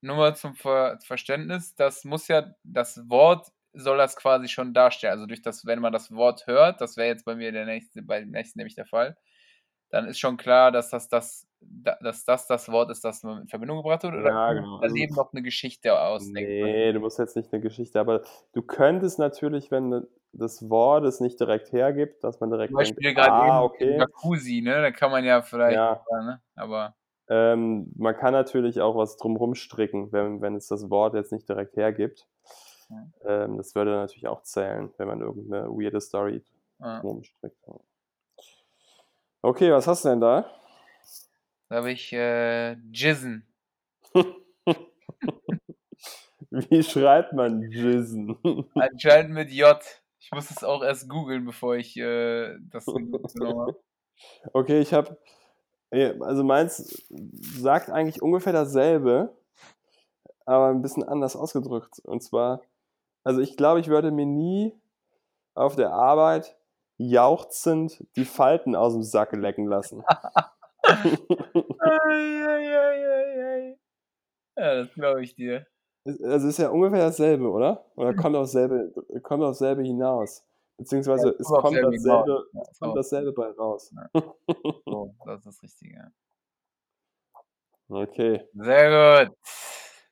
nur 0.00 0.16
mal 0.16 0.36
zum 0.36 0.54
Ver 0.54 0.98
Verständnis, 1.02 1.74
das 1.74 2.04
muss 2.04 2.28
ja, 2.28 2.54
das 2.62 3.08
Wort 3.08 3.48
soll 3.72 3.96
das 3.98 4.16
quasi 4.16 4.48
schon 4.48 4.74
darstellen. 4.74 5.12
Also 5.12 5.26
durch 5.26 5.42
das, 5.42 5.66
wenn 5.66 5.80
man 5.80 5.92
das 5.92 6.12
Wort 6.12 6.46
hört, 6.46 6.80
das 6.80 6.96
wäre 6.96 7.08
jetzt 7.08 7.24
bei 7.24 7.34
mir 7.34 7.52
der 7.52 7.66
nächste, 7.66 8.02
bei 8.02 8.20
dem 8.20 8.30
nächsten 8.30 8.58
nämlich 8.58 8.74
der 8.74 8.86
Fall, 8.86 9.16
dann 9.90 10.06
ist 10.06 10.18
schon 10.18 10.36
klar, 10.36 10.72
dass 10.72 10.90
das 10.90 11.08
das, 11.08 11.46
da- 11.60 11.98
dass 12.00 12.24
das 12.24 12.46
das 12.46 12.70
Wort 12.70 12.90
ist, 12.90 13.04
das 13.04 13.22
man 13.22 13.42
in 13.42 13.48
Verbindung 13.48 13.78
gebracht 13.78 14.02
wird, 14.02 14.14
oder 14.14 14.28
Ja, 14.28 14.52
genau. 14.52 14.78
man 14.78 14.80
daneben 14.82 15.14
noch 15.14 15.32
eine 15.32 15.42
Geschichte 15.42 15.98
ausdenken. 15.98 16.64
Nee, 16.64 16.92
du 16.92 17.00
musst 17.00 17.18
jetzt 17.18 17.36
nicht 17.36 17.52
eine 17.52 17.62
Geschichte, 17.62 17.98
aber 18.00 18.22
du 18.52 18.62
könntest 18.62 19.18
natürlich, 19.18 19.70
wenn 19.70 20.06
das 20.32 20.68
Wort 20.68 21.04
es 21.04 21.20
nicht 21.20 21.40
direkt 21.40 21.72
hergibt, 21.72 22.22
dass 22.22 22.40
man 22.40 22.50
direkt 22.50 22.70
Zum 22.70 22.76
Beispiel 22.76 23.02
denkt, 23.02 23.20
gerade 23.20 23.52
ah, 23.52 23.62
okay, 23.62 23.96
Jacuzzi, 23.96 24.60
ne? 24.60 24.82
Da 24.82 24.90
kann 24.90 25.10
man 25.10 25.24
ja 25.24 25.42
vielleicht, 25.42 25.76
ja, 25.76 26.02
ja, 26.10 26.22
ne? 26.22 26.42
aber 26.54 26.94
ähm, 27.30 27.92
man 27.96 28.16
kann 28.16 28.32
natürlich 28.32 28.80
auch 28.80 28.96
was 28.96 29.16
drumherum 29.16 29.54
stricken, 29.54 30.12
wenn, 30.12 30.40
wenn 30.40 30.54
es 30.54 30.68
das 30.68 30.90
Wort 30.90 31.14
jetzt 31.14 31.32
nicht 31.32 31.48
direkt 31.48 31.76
hergibt. 31.76 32.26
Ja. 32.88 33.44
Ähm, 33.44 33.58
das 33.58 33.74
würde 33.74 33.90
natürlich 33.92 34.28
auch 34.28 34.42
zählen, 34.42 34.90
wenn 34.96 35.08
man 35.08 35.20
irgendeine 35.20 35.68
weirde 35.68 36.00
Story 36.00 36.42
ja. 36.78 37.00
drumherum 37.00 37.24
strickt. 37.24 37.58
Okay, 39.40 39.70
was 39.70 39.86
hast 39.86 40.04
du 40.04 40.08
denn 40.08 40.20
da? 40.20 40.50
da 41.68 41.76
habe 41.76 41.92
ich 41.92 42.12
äh, 42.12 42.72
Jizzen. 42.92 43.46
Wie 46.50 46.82
schreibt 46.82 47.34
man 47.34 47.62
Jizzen? 47.70 48.36
Anscheinend 48.74 49.34
mit 49.34 49.50
J. 49.52 49.78
Ich 50.18 50.32
muss 50.32 50.50
es 50.50 50.64
auch 50.64 50.82
erst 50.82 51.08
googeln, 51.08 51.44
bevor 51.44 51.76
ich 51.76 51.96
äh, 51.96 52.56
das 52.70 52.84
genommen 52.84 53.60
habe. 53.60 53.80
Okay, 54.52 54.80
ich 54.80 54.92
habe, 54.92 55.16
also 55.92 56.42
meins 56.42 57.06
sagt 57.08 57.90
eigentlich 57.90 58.20
ungefähr 58.20 58.52
dasselbe, 58.52 59.36
aber 60.46 60.68
ein 60.70 60.82
bisschen 60.82 61.04
anders 61.04 61.36
ausgedrückt. 61.36 62.00
Und 62.00 62.24
zwar, 62.24 62.62
also 63.22 63.40
ich 63.40 63.56
glaube, 63.56 63.78
ich 63.78 63.86
würde 63.86 64.10
mir 64.10 64.26
nie 64.26 64.74
auf 65.54 65.76
der 65.76 65.92
Arbeit 65.92 66.56
jauchzend 66.98 68.04
die 68.16 68.24
Falten 68.24 68.74
aus 68.74 68.92
dem 68.92 69.02
Sack 69.02 69.32
lecken 69.32 69.66
lassen. 69.66 70.04
Ja, 74.56 74.74
das 74.74 74.92
glaube 74.92 75.22
ich 75.22 75.36
dir. 75.36 75.66
Also 76.04 76.48
ist 76.48 76.58
ja 76.58 76.70
ungefähr 76.70 76.98
dasselbe, 76.98 77.48
oder? 77.48 77.84
Oder 77.94 78.14
kommt 78.14 78.34
aufs 78.34 78.52
selbe, 78.52 78.92
kommt 79.22 79.44
aufs 79.44 79.58
selbe 79.58 79.82
hinaus? 79.82 80.44
Beziehungsweise 80.76 81.28
Ja, 81.28 81.34
es 81.38 81.46
kommt 81.46 81.74
selbe 81.74 81.92
dasselbe, 81.92 82.46
Ja, 82.52 82.62
es 82.70 82.78
kommt 82.78 82.96
dasselbe 82.96 83.32
bei 83.32 83.50
raus. 83.50 83.92
so, 84.86 85.14
das 85.24 85.38
ist 85.38 85.46
das 85.46 85.62
Richtige. 85.62 86.12
Okay. 87.88 88.44
Sehr 88.54 89.26
gut. 89.26 89.36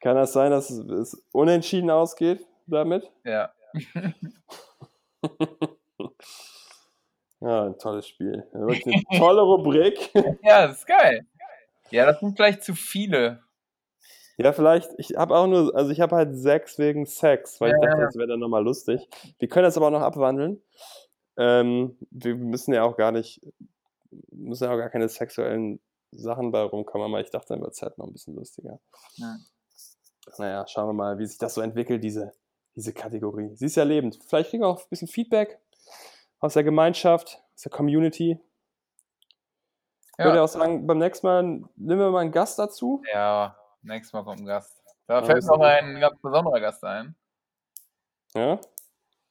Kann 0.00 0.16
das 0.16 0.32
sein, 0.32 0.50
dass 0.50 0.70
es, 0.70 0.78
es 0.78 1.24
unentschieden 1.32 1.90
ausgeht 1.90 2.46
damit? 2.66 3.10
Ja. 3.24 3.52
Ja, 7.40 7.66
ein 7.66 7.78
tolles 7.78 8.08
Spiel. 8.08 8.46
Eine 8.52 8.66
tolle 9.18 9.42
Rubrik. 9.42 10.10
ja, 10.42 10.66
das 10.66 10.78
ist 10.78 10.86
geil. 10.86 11.26
Ja, 11.90 12.06
das 12.06 12.20
sind 12.20 12.36
vielleicht 12.36 12.64
zu 12.64 12.74
viele. 12.74 13.42
Ja, 14.38 14.52
vielleicht, 14.52 14.90
ich 14.98 15.16
habe 15.16 15.34
auch 15.36 15.46
nur, 15.46 15.74
also 15.74 15.90
ich 15.90 16.00
habe 16.00 16.14
halt 16.16 16.36
sechs 16.36 16.78
wegen 16.78 17.06
Sex, 17.06 17.60
weil 17.60 17.70
ich 17.70 17.76
Ja, 17.82 17.86
dachte, 17.88 18.00
ja. 18.00 18.06
das 18.06 18.16
wäre 18.16 18.28
dann 18.28 18.40
nochmal 18.40 18.62
lustig. 18.62 19.08
Wir 19.38 19.48
können 19.48 19.64
das 19.64 19.76
aber 19.76 19.86
auch 19.86 19.92
noch 19.92 20.02
abwandeln. 20.02 20.62
Ähm, 21.38 21.96
wir 22.10 22.34
müssen 22.34 22.74
ja 22.74 22.82
auch 22.82 22.96
gar 22.96 23.12
nicht, 23.12 23.40
müssen 24.30 24.64
ja 24.64 24.72
auch 24.72 24.78
gar 24.78 24.90
keine 24.90 25.08
sexuellen 25.08 25.80
Sachen 26.12 26.50
bei 26.50 26.62
rumkommen, 26.62 27.06
aber 27.12 27.20
ich 27.20 27.30
dachte, 27.30 27.48
dann 27.54 27.62
wird 27.62 27.72
es 27.72 27.82
halt 27.82 27.96
noch 27.98 28.06
ein 28.06 28.12
bisschen 28.12 28.34
lustiger. 28.34 28.78
Ja. 29.16 29.36
Naja, 30.38 30.66
schauen 30.66 30.88
wir 30.88 30.92
mal, 30.92 31.18
wie 31.18 31.26
sich 31.26 31.38
das 31.38 31.54
so 31.54 31.60
entwickelt, 31.60 32.02
diese, 32.02 32.32
diese 32.74 32.92
Kategorie. 32.92 33.54
Sie 33.54 33.66
ist 33.66 33.76
ja 33.76 33.84
lebend. 33.84 34.18
Vielleicht 34.26 34.50
kriegen 34.50 34.62
wir 34.62 34.68
auch 34.68 34.80
ein 34.80 34.88
bisschen 34.90 35.08
Feedback 35.08 35.60
aus 36.40 36.54
der 36.54 36.64
Gemeinschaft, 36.64 37.42
aus 37.54 37.62
der 37.62 37.72
Community. 37.72 38.40
Ich 40.18 40.24
würde 40.24 40.38
Ja, 40.38 40.44
auch 40.44 40.48
sagen, 40.48 40.86
beim 40.86 40.98
nächsten 40.98 41.26
Mal 41.26 41.42
nehmen 41.42 42.00
wir 42.00 42.10
mal 42.10 42.20
einen 42.20 42.32
Gast 42.32 42.58
dazu. 42.58 43.02
ja, 43.12 43.56
nächstes 43.82 44.12
Mal 44.14 44.24
kommt 44.24 44.40
ein 44.40 44.46
Gast. 44.46 44.82
Da 45.06 45.20
Ja, 45.20 45.22
fällt 45.22 45.44
noch 45.44 45.60
ein 45.60 46.00
ganz 46.00 46.20
besonderer 46.20 46.60
Gast 46.60 46.82
ein, 46.84 47.14
Ja, 48.34 48.58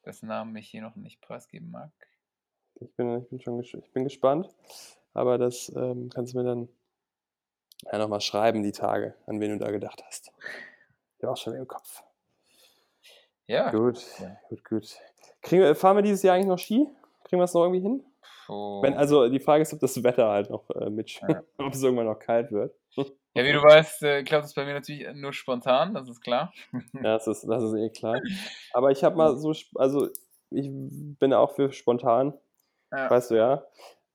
dessen 0.05 0.27
Namen 0.27 0.55
ich 0.55 0.69
hier 0.69 0.81
noch 0.81 0.95
nicht 0.95 1.21
preisgeben 1.21 1.71
mag. 1.71 1.91
ich 2.79 2.93
bin, 2.95 3.21
ich 3.23 3.29
bin 3.29 3.39
schon 3.39 3.59
ich 3.61 3.91
bin 3.93 4.03
gespannt. 4.03 4.53
Aber 5.13 5.37
das 5.37 5.69
ähm, 5.75 6.09
kannst 6.13 6.33
du 6.33 6.37
mir 6.37 6.43
dann 6.43 6.69
ja, 7.91 7.97
nochmal 7.97 8.21
schreiben, 8.21 8.63
die 8.63 8.71
Tage, 8.71 9.15
an 9.27 9.39
wen 9.39 9.57
du 9.57 9.57
da 9.63 9.71
gedacht 9.71 10.03
hast. 10.05 10.31
Ich 11.17 11.23
habe 11.23 11.33
auch 11.33 11.37
schon 11.37 11.55
im 11.55 11.67
Kopf. 11.67 12.03
Ja. 13.47 13.71
Gut, 13.71 14.03
Ja. 14.19 14.37
gut, 14.49 14.63
gut. 14.65 14.97
Kriegen 15.45 15.75
fahren 15.75 15.95
wir 15.97 16.01
dieses 16.01 16.23
Jahr 16.23 16.35
eigentlich 16.35 16.47
noch 16.47 16.57
Ski? 16.59 16.87
Kriegen 17.23 17.39
wir 17.39 17.43
es 17.45 17.53
noch 17.53 17.61
irgendwie 17.63 17.81
hin? 17.81 18.03
Puh. 18.47 18.81
Wenn, 18.81 18.95
also 18.95 19.29
die 19.29 19.39
Frage 19.39 19.61
ist, 19.61 19.73
ob 19.73 19.79
das 19.79 20.03
Wetter 20.03 20.27
halt 20.27 20.49
noch 20.49 20.69
äh, 20.71 20.89
mitspielt, 20.89 21.31
Ja. 21.31 21.43
ob 21.65 21.73
es 21.73 21.83
irgendwann 21.83 22.07
noch 22.07 22.19
kalt 22.19 22.51
wird. 22.51 22.73
Ja, 23.33 23.43
wie 23.43 23.51
du 23.51 23.61
weißt, 23.61 24.01
äh, 24.03 24.23
klappt 24.23 24.45
es 24.45 24.53
bei 24.53 24.65
mir 24.65 24.73
natürlich 24.73 25.05
nur 25.13 25.33
spontan, 25.33 25.93
das 25.93 26.09
ist 26.09 26.21
klar. 26.21 26.51
Ja, 26.93 27.01
das 27.15 27.27
ist, 27.27 27.43
das 27.47 27.63
ist 27.63 27.73
eh 27.75 27.89
klar. 27.89 28.19
Aber 28.73 28.91
ich 28.91 29.03
habe 29.03 29.15
mal 29.15 29.37
so, 29.37 29.53
also 29.75 30.07
ich 30.51 30.69
bin 30.71 31.33
auch 31.33 31.51
für 31.51 31.71
spontan, 31.71 32.33
Ja. 32.91 33.09
weißt 33.09 33.31
du 33.31 33.35
ja. 33.35 33.63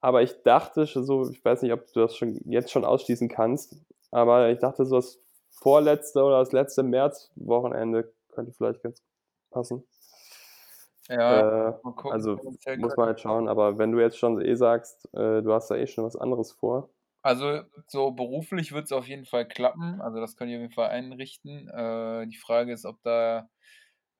Aber 0.01 0.23
ich 0.23 0.43
dachte 0.43 0.87
schon 0.87 1.05
so, 1.05 1.29
ich 1.31 1.45
weiß 1.45 1.62
nicht, 1.62 1.73
ob 1.73 1.87
du 1.93 2.01
das 2.01 2.16
schon 2.16 2.40
jetzt 2.47 2.71
schon 2.73 2.85
ausschließen 2.85 3.29
kannst, 3.29 3.77
aber 4.11 4.49
ich 4.49 4.59
dachte 4.59 4.85
so, 4.87 4.97
das 4.97 5.21
vorletzte 5.51 6.23
oder 6.25 6.38
das 6.38 6.53
letzte 6.53 6.83
Märzwochenende 6.83 8.11
könnte 8.33 8.53
vielleicht 8.53 8.83
ganz 8.83 9.03
passen. 9.51 9.85
Ja, 11.11 11.42
Äh, 11.42 11.73
gucken. 11.83 12.09
also 12.09 12.40
muss 12.75 12.96
man 12.96 13.07
halt 13.09 13.20
schauen, 13.20 13.49
aber 13.49 13.79
wenn 13.79 13.92
du 13.92 14.01
jetzt 14.01 14.18
schon 14.18 14.40
eh 14.40 14.55
sagst, 14.55 15.07
äh, 15.14 15.42
du 15.42 15.53
hast 15.53 15.70
da 15.70 15.77
eh 15.77 15.87
schon 15.87 16.05
was 16.05 16.16
anderes 16.16 16.53
vor. 16.53 16.90
Also 17.23 17.64
so 17.87 18.12
beruflich 18.12 18.73
wird 18.73 18.85
es 18.87 18.92
auf 18.92 19.07
jeden 19.07 19.27
Fall 19.27 19.46
klappen. 19.46 20.01
Also 20.01 20.20
das 20.20 20.37
können 20.37 20.51
wir 20.51 20.59
auf 20.59 20.62
jeden 20.62 20.73
Fall 20.75 20.88
einrichten. 20.90 21.68
Äh, 21.68 22.27
die 22.29 22.37
Frage 22.38 22.73
ist, 22.73 22.87
ob 22.87 23.03
da, 23.03 23.51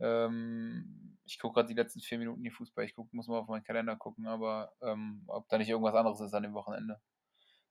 ähm, 0.00 1.18
ich 1.24 1.38
gucke 1.40 1.55
gerade 1.57 1.68
die 1.68 1.74
letzten 1.74 2.00
vier 2.00 2.18
Minuten 2.18 2.42
hier 2.42 2.53
Fußball, 2.53 2.85
ich 2.85 2.94
guck, 2.94 3.12
muss 3.14 3.29
mal 3.29 3.38
auf 3.40 3.48
meinen 3.48 3.64
Kalender 3.64 3.96
gucken, 3.96 4.26
aber 4.29 4.72
ähm, 4.83 5.24
ob 5.29 5.48
da 5.48 5.59
nicht 5.59 5.68
irgendwas 5.70 5.94
anderes 5.94 6.20
ist 6.20 6.35
an 6.35 6.42
dem 6.44 6.55
Wochenende. 6.55 7.00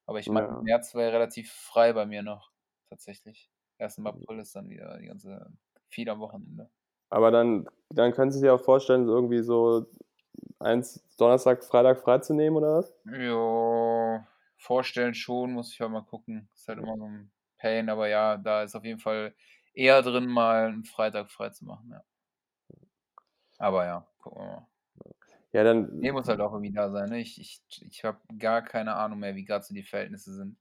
Aber 0.06 0.20
ich 0.20 0.32
meine, 0.32 0.48
Ja. 0.48 0.62
März 0.62 0.94
war 0.94 1.04
ja 1.04 1.10
relativ 1.10 1.52
frei 1.52 1.92
bei 1.94 2.06
mir 2.06 2.22
noch, 2.22 2.52
tatsächlich. 2.90 3.50
Erst 3.78 3.98
im 3.98 4.06
April 4.08 4.40
ist 4.40 4.56
dann 4.56 4.68
wieder 4.70 4.98
die 4.98 5.06
ganze, 5.08 5.52
viel 5.90 6.08
am 6.10 6.20
Wochenende. 6.20 6.70
Aber 7.10 7.30
dann, 7.30 7.68
dann 7.90 8.12
können 8.12 8.30
Sie 8.30 8.38
sich 8.38 8.48
auch 8.48 8.60
vorstellen, 8.60 9.08
irgendwie 9.08 9.42
so 9.42 9.86
eins 10.58 11.04
Donnerstag, 11.16 11.64
Freitag 11.64 12.00
freizunehmen 12.00 12.56
oder 12.56 12.78
was? 12.78 12.94
Jo, 13.04 14.20
vorstellen 14.56 15.14
schon, 15.14 15.52
muss 15.52 15.72
ich 15.72 15.80
halt 15.80 15.90
mal 15.90 16.02
gucken. 16.02 16.48
Ist 16.54 16.68
halt 16.68 16.78
immer 16.78 16.96
so 16.96 17.04
ein 17.04 17.30
Pain, 17.58 17.90
aber 17.90 18.08
ja, 18.08 18.36
da 18.36 18.62
ist 18.62 18.74
auf 18.74 18.84
jeden 18.84 19.00
Fall 19.00 19.34
eher 19.74 20.02
drin, 20.02 20.26
mal 20.26 20.66
einen 20.66 20.84
Freitag 20.84 21.30
frei 21.30 21.50
zu 21.50 21.64
machen, 21.64 21.90
ja. 21.90 22.02
Aber 23.58 23.84
ja, 23.84 24.06
gucken 24.18 24.42
wir 24.42 24.46
mal. 24.46 24.66
Ja, 25.52 25.64
dann. 25.64 25.98
Nee, 25.98 26.12
muss 26.12 26.28
halt 26.28 26.40
auch 26.40 26.52
irgendwie 26.52 26.72
da 26.72 26.90
sein. 26.90 27.10
Ne? 27.10 27.20
Ich, 27.20 27.40
ich, 27.40 27.60
ich 27.82 28.04
habe 28.04 28.18
gar 28.38 28.62
keine 28.62 28.94
Ahnung 28.94 29.18
mehr, 29.18 29.34
wie 29.34 29.44
gerade 29.44 29.64
so 29.64 29.74
die 29.74 29.82
Verhältnisse 29.82 30.32
sind. 30.32 30.56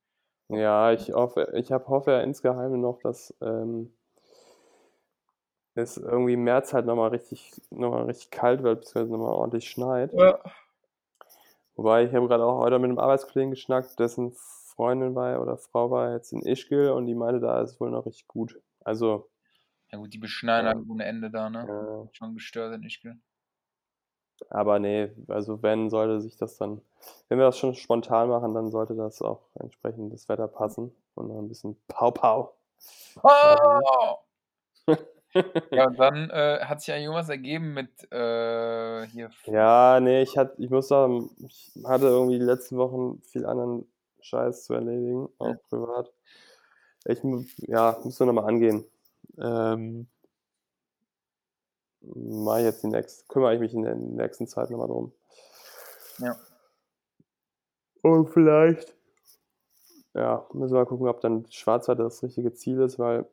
Ja, 0.50 0.92
ich 0.92 1.14
hoffe, 1.14 1.52
ich 1.54 1.72
hab, 1.72 1.88
hoffe 1.88 2.12
ja 2.12 2.22
insgeheim 2.22 2.82
noch, 2.82 3.00
dass 3.00 3.36
ähm, 3.40 3.94
es 5.82 5.98
irgendwie 5.98 6.34
im 6.34 6.44
März 6.44 6.74
halt 6.74 6.86
nochmal 6.86 7.10
richtig, 7.10 7.52
noch 7.70 7.92
mal 7.92 8.04
richtig 8.06 8.32
kalt 8.32 8.64
wird, 8.64 8.82
beziehungsweise 8.82 9.12
nochmal 9.12 9.34
ordentlich 9.34 9.70
schneit. 9.70 10.14
Ja. 10.14 10.40
Wobei 11.76 12.04
ich 12.04 12.14
habe 12.14 12.28
gerade 12.28 12.44
auch 12.44 12.60
heute 12.60 12.78
mit 12.80 12.90
einem 12.90 13.00
Arbeitskollegen 13.00 13.52
geschnackt, 13.52 14.00
dessen 14.00 14.34
Freundin 14.34 15.16
war 15.16 15.42
oder 15.42 15.58
Frau 15.58 15.92
war 15.92 16.14
jetzt 16.14 16.34
in 16.34 16.42
Ischgl 16.42 16.90
und 16.90 17.06
die 17.06 17.16
meinte, 17.16 17.40
da 17.40 17.62
ist 17.62 17.72
es 17.72 17.80
wohl 17.80 17.90
noch 17.90 18.06
richtig 18.06 18.28
gut. 18.28 18.62
Also, 18.84 19.30
Ja 19.92 19.98
gut, 19.98 20.14
die 20.14 20.18
beschneiden 20.18 20.68
Ja. 20.68 20.76
halt 20.76 20.90
ohne 20.90 21.06
Ende 21.06 21.30
da, 21.30 21.50
ne? 21.50 22.08
äh, 22.10 22.16
Schon 22.16 22.34
gestört 22.34 22.76
in 22.76 22.84
Ischgl. 22.84 23.18
aber 24.50 24.80
nee, 24.80 25.12
also 25.28 25.62
wenn, 25.62 25.90
sollte 25.90 26.22
sich 26.22 26.38
das 26.38 26.58
dann, 26.58 26.82
wenn 27.28 27.38
wir 27.38 27.46
das 27.46 27.58
schon 27.58 27.76
spontan 27.76 28.30
machen, 28.30 28.54
dann 28.54 28.72
sollte 28.72 28.96
das 28.96 29.22
auch 29.22 29.42
entsprechend 29.56 30.14
das 30.14 30.28
Wetter 30.30 30.48
passen 30.48 30.94
und 31.16 31.28
noch 31.28 31.38
ein 31.40 31.48
bisschen 31.50 31.78
Pau-Pau. 31.88 32.54
Oh! 33.24 34.18
Ja, 35.34 35.44
und 35.88 36.00
dann 36.00 36.30
äh, 36.30 36.60
hat 36.64 36.82
sich 36.82 36.94
eigentlich 36.94 37.06
irgendwas 37.06 37.30
ergeben 37.30 37.74
mit 37.74 38.12
äh, 38.12 39.08
hier. 39.08 39.30
Ja, 39.46 40.00
nee, 40.00 40.22
ich 40.24 40.38
hatte, 40.38 40.56
ich 40.58 40.70
muss 40.70 40.88
sagen, 40.88 41.30
ich 41.46 41.72
hatte 41.86 42.06
irgendwie 42.06 42.40
die 42.40 42.46
letzten 42.46 42.78
Wochen 42.78 43.22
viel 43.24 43.46
anderen 43.46 43.86
Scheiß 44.22 44.66
zu 44.66 44.74
erledigen, 44.74 45.30
auch 45.38 45.56
privat. 45.70 46.12
Ich 47.06 47.20
ja, 47.58 47.98
muss 48.04 48.20
nur 48.20 48.28
nochmal 48.28 48.50
angehen. 48.50 48.86
Ähm, 49.38 50.08
mache 52.02 52.60
ich 52.60 52.66
jetzt 52.66 52.84
die 52.84 52.88
nächste, 52.88 53.26
kümmere 53.28 53.54
ich 53.54 53.60
mich 53.60 53.74
in 53.74 53.84
der 53.84 53.96
nächsten 53.96 54.48
Zeit 54.48 54.70
nochmal 54.70 54.88
drum. 54.88 55.14
Ja. 56.18 56.36
Und 58.02 58.30
vielleicht, 58.30 58.96
ja, 60.14 60.46
müssen 60.54 60.74
wir 60.74 60.80
mal 60.80 60.86
gucken, 60.86 61.08
ob 61.08 61.22
dann 61.22 61.46
Schwarzwald 61.50 62.00
das 62.00 62.24
richtige 62.24 62.54
Ziel 62.54 62.82
ist, 62.82 63.00
weil 63.00 63.26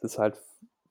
das 0.00 0.18
halt 0.18 0.40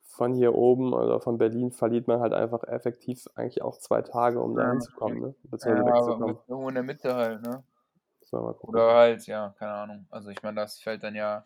von 0.02 0.34
hier 0.34 0.54
oben 0.54 0.92
oder 0.92 1.20
von 1.20 1.38
Berlin 1.38 1.70
verliert 1.72 2.06
man 2.08 2.20
halt 2.20 2.32
einfach 2.32 2.64
effektiv 2.64 3.26
eigentlich 3.34 3.62
auch 3.62 3.78
zwei 3.78 4.02
Tage, 4.02 4.40
um 4.40 4.54
da 4.56 4.64
Ja, 4.64 4.70
hinzukommen, 4.72 5.20
ne? 5.20 5.34
Ja, 5.42 5.50
Beziehungsweise 5.50 5.86
wegzukommen. 5.86 6.38
irgendwo 6.48 6.68
in 6.68 6.74
der 6.74 6.84
Mitte 6.84 7.14
halt, 7.14 7.42
ne? 7.42 7.62
Oder 8.62 8.94
halt, 8.94 9.26
ja, 9.26 9.54
keine 9.58 9.72
Ahnung. 9.72 10.06
Also 10.10 10.30
ich 10.30 10.42
meine, 10.42 10.60
das 10.60 10.78
fällt 10.78 11.02
dann 11.02 11.14
ja. 11.14 11.42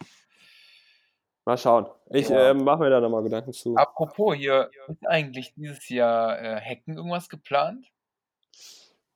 Mal 1.47 1.57
schauen. 1.59 1.87
Ich 2.11 2.29
Ja. 2.29 2.51
äh, 2.51 2.55
mache 2.55 2.81
mir 2.81 2.91
da 2.91 3.01
nochmal 3.01 3.23
Gedanken 3.23 3.53
zu. 3.53 3.77
Apropos 3.77 4.35
hier, 4.35 4.71
ist 4.89 5.07
eigentlich 5.07 5.55
dieses 5.55 5.89
Jahr 5.89 6.39
äh, 6.41 6.61
Hacken 6.61 6.97
irgendwas 6.97 7.29
geplant? 7.29 7.87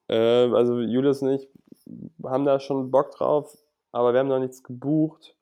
Äh, 0.09 0.51
also 0.53 0.79
Julius 0.81 1.23
und 1.23 1.33
ich 1.33 1.49
haben 2.25 2.45
da 2.45 2.61
schon 2.61 2.91
Bock 2.91 3.12
drauf, 3.12 3.57
aber 3.93 4.12
wir 4.12 4.21
haben 4.21 4.29
noch 4.29 4.38
nichts 4.38 4.62
gebucht. 4.62 5.37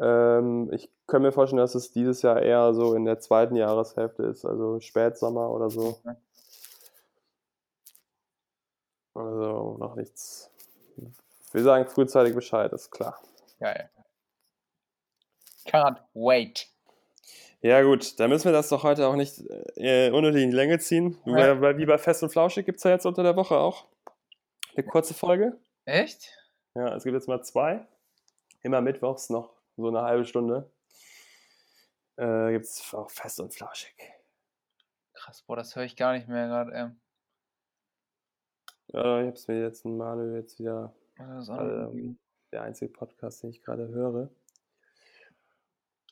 Ähm, 0.00 0.72
ich 0.72 0.90
kann 1.06 1.20
mir 1.20 1.32
vorstellen, 1.32 1.58
dass 1.60 1.74
es 1.74 1.92
dieses 1.92 2.22
Jahr 2.22 2.40
eher 2.40 2.72
so 2.72 2.94
in 2.94 3.04
der 3.04 3.20
zweiten 3.20 3.54
Jahreshälfte 3.54 4.22
ist, 4.22 4.46
also 4.46 4.80
Spätsommer 4.80 5.50
oder 5.50 5.68
so. 5.68 5.98
Also 9.14 9.76
noch 9.78 9.96
nichts. 9.96 10.50
Wir 11.52 11.62
sagen 11.62 11.86
frühzeitig 11.86 12.34
Bescheid, 12.34 12.72
ist 12.72 12.90
klar. 12.90 13.20
Geil. 13.58 13.90
Can't 15.66 15.98
wait. 16.14 16.68
Ja 17.60 17.82
gut, 17.82 18.18
dann 18.18 18.30
müssen 18.30 18.46
wir 18.46 18.52
das 18.52 18.70
doch 18.70 18.84
heute 18.84 19.06
auch 19.06 19.16
nicht 19.16 19.42
äh, 19.76 20.10
unnötig 20.10 20.44
in 20.44 20.50
die 20.50 20.56
Länge 20.56 20.78
ziehen. 20.78 21.18
Ja. 21.26 21.60
Weil 21.60 21.76
wie 21.76 21.84
bei 21.84 21.98
Fest 21.98 22.22
und 22.22 22.30
Flauschig 22.30 22.64
gibt 22.64 22.78
es 22.78 22.84
ja 22.84 22.92
jetzt 22.92 23.04
unter 23.04 23.22
der 23.22 23.36
Woche 23.36 23.58
auch 23.58 23.84
eine 24.74 24.86
kurze 24.86 25.12
Folge. 25.12 25.58
Echt? 25.84 26.30
Ja, 26.74 26.94
es 26.96 27.04
gibt 27.04 27.14
jetzt 27.14 27.28
mal 27.28 27.42
zwei. 27.42 27.86
Immer 28.62 28.80
mittwochs 28.80 29.28
noch 29.28 29.59
so 29.76 29.88
eine 29.88 30.02
halbe 30.02 30.24
Stunde. 30.24 30.70
Äh, 32.16 32.52
gibt 32.52 32.66
es 32.66 32.92
auch 32.94 33.10
fest 33.10 33.40
und 33.40 33.54
flauschig. 33.54 33.94
Krass, 35.14 35.42
boah, 35.42 35.56
das 35.56 35.74
höre 35.76 35.84
ich 35.84 35.96
gar 35.96 36.12
nicht 36.12 36.28
mehr 36.28 36.46
gerade. 36.48 36.72
Ähm. 36.72 37.00
Ja, 38.88 39.20
ich 39.20 39.26
habe 39.26 39.36
es 39.36 39.48
mir 39.48 39.62
jetzt 39.62 39.84
mal 39.84 40.34
jetzt 40.36 40.58
wieder 40.58 40.92
Das 41.16 41.44
ist 41.44 41.48
irgendwie- 41.48 42.00
ähm, 42.06 42.18
der 42.52 42.62
einzige 42.62 42.92
Podcast, 42.92 43.42
den 43.42 43.50
ich 43.50 43.62
gerade 43.62 43.88
höre. 43.88 44.28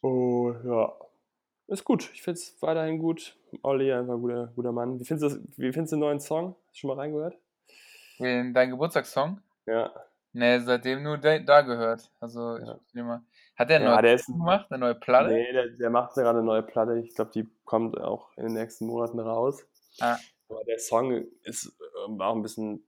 Oh, 0.03 0.53
ja. 0.65 0.93
Ist 1.67 1.85
gut. 1.85 2.11
Ich 2.15 2.23
finde 2.23 2.39
es 2.41 2.61
weiterhin 2.63 2.99
gut. 2.99 3.37
Olli, 3.63 3.93
einfach 3.93 4.15
ein 4.15 4.21
guter, 4.21 4.47
guter 4.55 4.73
Mann. 4.73 4.99
Wie 5.01 5.05
findest, 5.05 5.37
du 5.37 5.43
wie 5.57 5.73
findest 5.73 5.93
du 5.93 5.97
den 5.97 6.01
neuen 6.01 6.21
Song? 6.21 6.55
Hast 6.67 6.77
du 6.77 6.79
schon 6.81 6.89
mal 6.89 6.97
reingehört? 6.97 7.37
Dein 8.19 8.71
Geburtstagssong? 8.71 9.41
Ja. 9.67 9.93
Ne, 10.33 10.61
seitdem 10.63 11.03
nur 11.03 11.19
da, 11.19 11.39
da 11.41 11.63
gehört. 11.63 12.11
Also, 12.21 12.57
ich 12.57 12.67
Ja. 12.67 12.75
muss 12.75 12.93
den 12.93 13.07
mal. 13.07 13.23
Hat 13.59 13.71
der 13.71 13.77
eine 13.77 13.87
Ja, 13.87 13.91
neue 13.91 14.17
Platte 14.17 14.33
gemacht? 14.33 14.67
Eine 14.71 14.79
neue 14.79 14.95
Platte? 14.95 15.29
Nee, 15.31 15.53
der, 15.53 15.69
der 15.71 15.91
macht 15.91 16.15
gerade 16.15 16.39
eine 16.39 16.47
neue 16.47 16.63
Platte. 16.63 16.99
Ich 17.01 17.15
glaube, 17.17 17.33
die 17.33 17.49
kommt 17.65 18.01
auch 18.01 18.31
in 18.37 18.45
den 18.45 18.53
nächsten 18.53 18.87
Monaten 18.87 19.19
raus. 19.19 19.67
Ah. 20.01 20.17
Aber 20.49 20.63
der 20.65 20.79
Song 20.79 21.27
ist 21.43 21.77
ähm, 22.07 22.21
auch 22.21 22.37
ein 22.37 22.43
bisschen. 22.43 22.87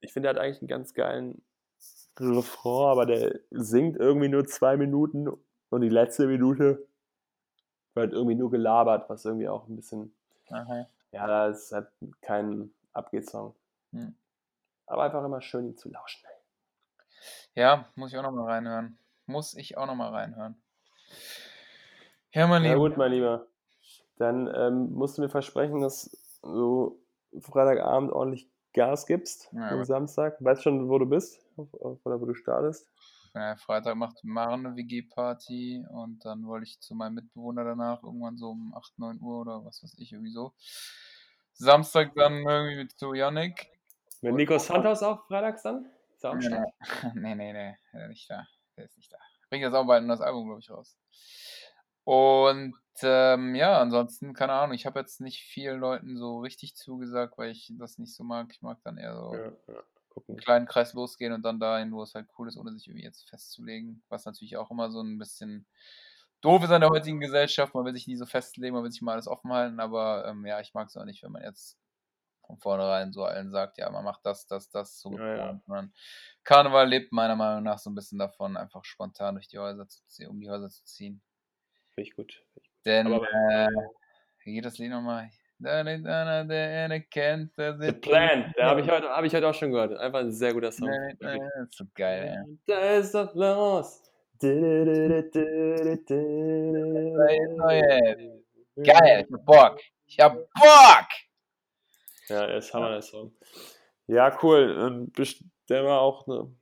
Ich 0.00 0.14
finde, 0.14 0.28
der 0.28 0.36
hat 0.36 0.42
eigentlich 0.42 0.62
einen 0.62 0.68
ganz 0.68 0.94
geilen 0.94 1.44
Refrain, 2.18 2.90
aber 2.90 3.04
der 3.04 3.40
singt 3.50 3.98
irgendwie 3.98 4.28
nur 4.28 4.46
zwei 4.46 4.78
Minuten 4.78 5.28
und 5.68 5.80
die 5.82 5.90
letzte 5.90 6.26
Minute 6.26 6.88
wird 7.94 8.14
irgendwie 8.14 8.36
nur 8.36 8.50
gelabert, 8.50 9.10
was 9.10 9.26
irgendwie 9.26 9.48
auch 9.48 9.68
ein 9.68 9.76
bisschen. 9.76 10.16
Aha. 10.48 10.88
Ja, 11.12 11.26
da 11.26 11.48
ist 11.48 11.72
halt 11.72 11.88
kein 12.22 12.72
Abgeht-Song. 12.94 13.54
Hm. 13.92 14.14
Aber 14.86 15.02
einfach 15.02 15.24
immer 15.24 15.42
schön, 15.42 15.66
ihn 15.66 15.76
zu 15.76 15.90
lauschen. 15.90 16.24
Ja, 17.54 17.90
muss 17.96 18.12
ich 18.12 18.18
auch 18.18 18.22
nochmal 18.22 18.46
reinhören. 18.46 18.98
Muss 19.26 19.54
ich 19.54 19.76
auch 19.76 19.86
nochmal 19.86 20.10
reinhören. 20.10 20.60
Ja, 22.32 22.46
mein 22.46 22.62
Na 22.62 22.68
Lieber. 22.68 22.80
gut, 22.80 22.96
mein 22.96 23.12
Lieber. 23.12 23.46
Dann 24.18 24.52
ähm, 24.54 24.92
musst 24.92 25.18
du 25.18 25.22
mir 25.22 25.28
versprechen, 25.28 25.80
dass 25.80 26.38
du 26.42 27.00
Freitagabend 27.40 28.12
ordentlich 28.12 28.48
Gas 28.72 29.06
gibst 29.06 29.48
Ja, 29.52 29.70
am 29.70 29.84
Samstag. 29.84 30.36
Weißt 30.40 30.62
schon, 30.62 30.88
wo 30.88 30.98
du 30.98 31.06
bist? 31.06 31.40
Oder 31.56 32.20
wo 32.20 32.26
du 32.26 32.34
startest? 32.34 32.86
Ja, 33.34 33.56
Freitag 33.56 33.96
macht 33.96 34.24
Maren 34.24 34.66
eine 34.66 34.76
WG-Party 34.76 35.84
und 35.90 36.24
dann 36.24 36.46
wollte 36.46 36.64
ich 36.64 36.80
zu 36.80 36.94
meinem 36.94 37.14
Mitbewohner 37.14 37.64
danach 37.64 38.02
irgendwann 38.02 38.38
so 38.38 38.50
um 38.50 38.74
8, 38.74 38.98
9 38.98 39.20
Uhr 39.20 39.40
oder 39.40 39.64
was 39.64 39.82
weiß 39.82 39.94
ich, 39.98 40.12
irgendwie 40.12 40.32
so. 40.32 40.54
Samstag 41.52 42.14
dann 42.14 42.46
irgendwie 42.46 42.76
mit 42.76 42.92
zu 42.92 43.12
Yannick. 43.14 43.70
Mit 44.22 44.34
Nico 44.34 44.58
Santos 44.58 45.02
auch 45.02 45.26
freitags 45.26 45.62
dann? 45.62 45.86
Ist 46.14 46.24
auch 46.24 46.34
Nee, 46.34 46.64
nee, 47.14 47.34
nee, 47.34 47.52
nee, 47.92 48.08
nicht 48.08 48.30
da. 48.30 48.46
Der 48.76 48.84
ist 48.84 48.96
nicht 48.96 49.12
da. 49.12 49.18
Bringt 49.48 49.62
jetzt 49.62 49.74
auch 49.74 49.86
bald 49.86 50.02
ein 50.02 50.06
neues 50.06 50.20
Album, 50.20 50.46
glaube 50.46 50.60
ich, 50.60 50.70
raus. 50.70 50.96
Und 52.04 52.74
ähm, 53.02 53.54
ja, 53.54 53.80
ansonsten, 53.80 54.32
keine 54.32 54.52
Ahnung, 54.52 54.74
ich 54.74 54.86
habe 54.86 55.00
jetzt 55.00 55.20
nicht 55.20 55.42
vielen 55.42 55.80
Leuten 55.80 56.16
so 56.16 56.38
richtig 56.38 56.76
zugesagt, 56.76 57.36
weil 57.36 57.50
ich 57.50 57.72
das 57.78 57.98
nicht 57.98 58.14
so 58.14 58.22
mag. 58.24 58.48
Ich 58.52 58.62
mag 58.62 58.78
dann 58.84 58.98
eher 58.98 59.16
so 59.16 59.34
Ja, 59.34 59.52
ja. 59.68 59.82
Einen 60.28 60.38
kleinen 60.38 60.66
Kreis 60.66 60.94
losgehen 60.94 61.32
und 61.34 61.42
dann 61.42 61.60
dahin, 61.60 61.92
wo 61.92 62.02
es 62.02 62.14
halt 62.14 62.26
cool 62.38 62.48
ist, 62.48 62.56
ohne 62.56 62.72
sich 62.72 62.86
irgendwie 62.86 63.04
jetzt 63.04 63.28
festzulegen. 63.28 64.02
Was 64.08 64.24
natürlich 64.24 64.56
auch 64.56 64.70
immer 64.70 64.90
so 64.90 65.02
ein 65.02 65.18
bisschen 65.18 65.66
doof 66.40 66.64
ist 66.64 66.70
an 66.70 66.80
der 66.80 66.90
heutigen 66.90 67.20
Gesellschaft. 67.20 67.74
Man 67.74 67.84
will 67.84 67.92
sich 67.92 68.06
nie 68.06 68.16
so 68.16 68.24
festlegen, 68.24 68.74
man 68.74 68.82
will 68.82 68.90
sich 68.90 69.02
mal 69.02 69.12
alles 69.12 69.28
offen 69.28 69.52
halten, 69.52 69.78
aber 69.78 70.26
ähm, 70.26 70.46
ja, 70.46 70.60
ich 70.60 70.72
mag 70.72 70.88
es 70.88 70.96
auch 70.96 71.04
nicht, 71.04 71.22
wenn 71.22 71.32
man 71.32 71.42
jetzt 71.42 71.76
von 72.46 72.58
vornherein 72.58 73.12
so 73.12 73.24
allen 73.24 73.50
sagt, 73.50 73.78
ja, 73.78 73.90
man 73.90 74.04
macht 74.04 74.24
das, 74.24 74.46
das, 74.46 74.70
das, 74.70 74.98
so 75.00 75.16
Ja, 75.18 75.36
ja. 75.68 75.88
Karneval 76.44 76.88
lebt 76.88 77.12
meiner 77.12 77.36
Meinung 77.36 77.64
nach 77.64 77.78
so 77.78 77.90
ein 77.90 77.94
bisschen 77.94 78.18
davon, 78.18 78.56
einfach 78.56 78.84
spontan 78.84 79.34
durch 79.34 79.48
die 79.48 79.58
Häuser 79.58 79.88
zu 79.88 80.04
ziehen, 80.06 80.28
um 80.28 80.40
die 80.40 80.48
Häuser 80.48 80.70
zu 80.70 80.84
ziehen. 80.84 81.20
Finde 81.94 82.08
ich 82.08 82.14
gut. 82.14 82.44
Denn, 82.84 83.06
Aber 83.12 83.26
äh, 83.50 83.68
wie 84.44 84.54
geht 84.54 84.64
das 84.64 84.78
Lied 84.78 84.90
nochmal? 84.90 85.30
Da 85.58 85.82
The 87.80 87.92
Plan, 87.92 88.52
den 88.56 88.64
habe 88.64 88.80
ich, 88.82 88.90
heute- 88.90 89.08
hab 89.08 89.24
ich 89.24 89.34
heute 89.34 89.48
auch 89.48 89.54
schon 89.54 89.72
gehört. 89.72 89.98
Einfach 89.98 90.20
ein 90.20 90.30
sehr 90.30 90.52
guter 90.52 90.70
Song. 90.70 90.90
Ist 90.90 91.74
so 91.76 91.84
geil, 91.94 92.44
ey. 92.46 92.58
Da 92.66 92.96
ist 92.96 93.14
doch 93.14 93.34
los. 93.34 94.02
Geil, 98.76 99.24
ich 99.26 99.32
hab 99.32 99.44
Bock. 99.46 99.80
Ich 100.04 100.20
hab 100.20 100.34
Bock! 100.34 101.08
Ja, 102.28 102.46
er 102.46 102.58
ist 102.58 102.72
Hammer, 102.74 102.90
der 102.90 103.02
Song. 103.02 103.32
Ja, 104.06 104.36
cool. 104.42 105.06
Bestell 105.12 105.82
mal 105.84 105.98
auch 105.98 106.26
eine. 106.26 106.54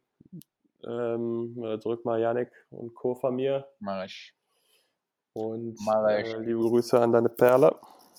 Ähm, 0.87 1.55
drück 1.81 2.05
mal 2.05 2.21
Yannick 2.21 2.51
und 2.71 2.95
Co. 2.95 3.15
von 3.15 3.35
mir. 3.37 3.67
Mach 3.81 4.05
ich. 4.05 4.35
Und 5.33 5.77
Mach 5.81 6.09
ich. 6.19 6.27
äh, 6.35 6.39
liebe 6.41 6.61
Grüße 6.61 7.01
an 7.01 7.13
deine 7.13 7.29
Perle. 7.31 7.75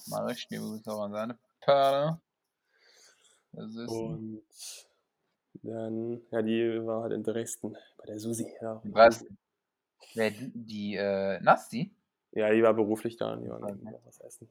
Mach 0.07 0.29
ich. 0.31 0.47
Liebe 0.49 0.63
Grüße 0.63 0.91
auch 0.91 1.01
an 1.03 1.11
seine 1.11 1.37
Perle. 1.61 2.19
Das 3.51 3.75
ist 3.75 3.87
Und 3.87 4.43
dann, 5.63 6.21
ja, 6.31 6.41
die 6.41 6.85
war 6.85 7.03
halt 7.03 7.13
in 7.13 7.23
Dresden 7.23 7.77
bei 7.97 8.05
der 8.07 8.19
Susi. 8.19 8.51
Ja, 8.61 8.81
Was? 8.85 9.23
Wer 10.13 10.31
die, 10.31 10.51
die 10.53 10.95
äh, 10.95 11.39
Nasti? 11.41 11.91
ja 12.31 12.49
die 12.51 12.61
war 12.63 12.73
beruflich 12.73 13.15
da 13.15 13.33
und 13.33 13.43
die 13.43 13.49
waren 13.49 13.63
Okay. 13.63 13.91
noch 13.91 14.05
was 14.05 14.19
essen. 14.19 14.49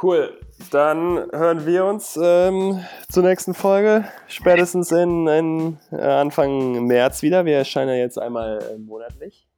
Cool. 0.00 0.38
Dann 0.70 1.28
hören 1.32 1.66
wir 1.66 1.84
uns 1.84 2.16
ähm, 2.22 2.84
zur 3.08 3.24
nächsten 3.24 3.52
Folge. 3.52 4.04
Spätestens 4.28 4.92
in, 4.92 5.26
in 5.26 5.78
äh, 5.90 5.96
Anfang 5.96 6.86
März 6.86 7.22
wieder. 7.22 7.44
Wir 7.44 7.56
erscheinen 7.56 7.88
ja 7.88 7.96
jetzt 7.96 8.16
einmal 8.16 8.62
äh, 8.62 8.78
monatlich. 8.78 9.48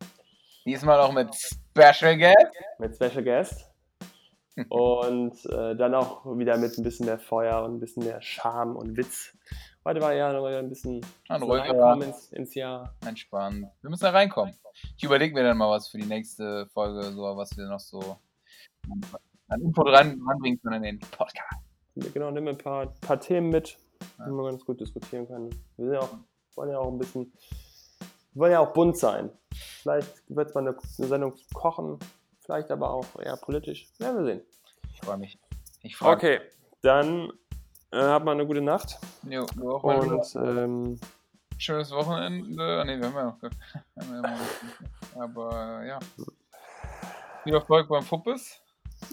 Diesmal 0.64 0.98
auch 1.00 1.12
mit 1.12 1.34
Special 1.34 2.16
Guest. 2.16 2.36
Mit 2.78 2.94
Special 2.94 3.22
Guest. 3.22 3.70
Und 4.70 5.44
äh, 5.44 5.76
dann 5.76 5.94
auch 5.94 6.24
wieder 6.38 6.56
mit 6.56 6.76
ein 6.78 6.84
bisschen 6.84 7.04
mehr 7.04 7.18
Feuer 7.18 7.62
und 7.62 7.76
ein 7.76 7.80
bisschen 7.80 8.04
mehr 8.04 8.20
Charme 8.20 8.76
und 8.76 8.96
Witz. 8.96 9.32
Heute 9.84 10.02
war 10.02 10.12
ja 10.12 10.32
noch 10.32 10.44
ein 10.44 10.68
bisschen 10.68 11.00
Ein 11.28 11.42
ruhiger 11.42 11.94
ins, 12.02 12.32
ins 12.32 12.54
Jahr. 12.54 12.94
Entspannt. 13.06 13.66
Wir 13.80 13.90
müssen 13.90 14.04
da 14.04 14.10
reinkommen. 14.10 14.54
Ich 14.98 15.04
überlege 15.04 15.34
mir 15.34 15.44
dann 15.44 15.56
mal 15.56 15.70
was 15.70 15.88
für 15.88 15.98
die 15.98 16.06
nächste 16.06 16.66
Folge, 16.74 17.02
so 17.12 17.22
was 17.36 17.56
wir 17.56 17.66
noch 17.66 17.80
so 17.80 18.18
an 19.50 19.60
Info 19.62 19.82
dran, 19.84 20.20
ranbringen 20.26 20.60
können 20.62 20.82
in 20.84 20.98
den 20.98 21.10
Podcast. 21.10 21.60
Genau, 22.14 22.30
nimm 22.30 22.48
ein 22.48 22.56
paar, 22.58 22.86
paar 23.00 23.20
Themen 23.20 23.50
mit, 23.50 23.76
Ja. 24.18 24.24
die 24.26 24.30
man 24.32 24.46
ganz 24.46 24.64
gut 24.64 24.80
diskutieren 24.80 25.26
kann. 25.28 25.50
Wir 25.76 25.84
sind 25.86 25.92
ja 25.94 26.00
auch, 26.00 26.16
wollen 26.56 26.70
ja 26.70 26.78
auch 26.78 26.88
ein 26.90 26.98
bisschen, 26.98 27.32
wir 28.32 28.40
wollen 28.42 28.52
ja 28.52 28.60
auch 28.60 28.72
bunt 28.72 28.96
sein. 28.96 29.30
Vielleicht 29.52 30.22
wird 30.28 30.48
es 30.48 30.54
mal 30.54 30.60
eine, 30.66 30.76
eine 30.98 31.06
Sendung 31.08 31.34
kochen, 31.52 31.98
vielleicht 32.40 32.70
aber 32.70 32.90
auch 32.90 33.06
eher 33.20 33.36
politisch. 33.36 33.88
Ja, 33.98 34.14
wir 34.14 34.24
sehen. 34.24 34.40
Ich 34.92 35.00
freue 35.00 35.18
mich. 35.18 35.38
Ich 35.82 35.96
freue 35.96 36.14
mich. 36.16 36.24
Okay, 36.24 36.40
dann 36.82 37.30
äh, 37.92 37.98
habt 38.00 38.24
mal 38.24 38.32
eine 38.32 38.46
gute 38.46 38.60
Nacht 38.62 38.98
Jo, 39.28 39.44
du 39.56 39.70
auch 39.72 39.82
mal 39.82 39.98
und 39.98 40.34
ähm, 40.36 40.98
Schönes 41.58 41.90
Wochenende. 41.90 42.84
Nee, 42.86 42.98
wir 42.98 43.06
haben 43.06 43.14
ja 43.16 43.24
noch. 43.24 43.42
haben 44.00 44.14
ja 44.14 44.20
noch- 44.22 45.20
Aber 45.20 45.84
ja. 45.84 45.98
Viel 47.44 47.54
Erfolg 47.54 47.88
beim 47.88 48.02
Fuppes. 48.02 48.62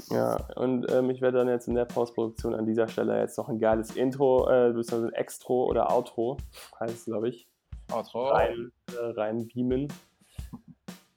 Ja, 0.09 0.37
und 0.55 0.91
ähm, 0.91 1.09
ich 1.09 1.21
werde 1.21 1.39
dann 1.39 1.47
jetzt 1.47 1.67
in 1.67 1.75
der 1.75 1.85
Postproduktion 1.85 2.53
an 2.55 2.65
dieser 2.65 2.87
Stelle 2.87 3.19
jetzt 3.19 3.37
noch 3.37 3.49
ein 3.49 3.59
geiles 3.59 3.95
Intro, 3.95 4.49
äh, 4.49 4.71
beziehungsweise 4.73 5.07
ein 5.07 5.13
Extro 5.13 5.65
oder 5.65 5.91
Outro, 5.91 6.37
heißt 6.79 6.93
es 6.95 7.05
glaube 7.05 7.29
ich, 7.29 7.47
Outro. 7.91 8.29
rein, 8.29 8.71
äh, 8.93 9.19
rein 9.19 9.47
beamen. 9.47 9.83
Äh, 9.83 9.87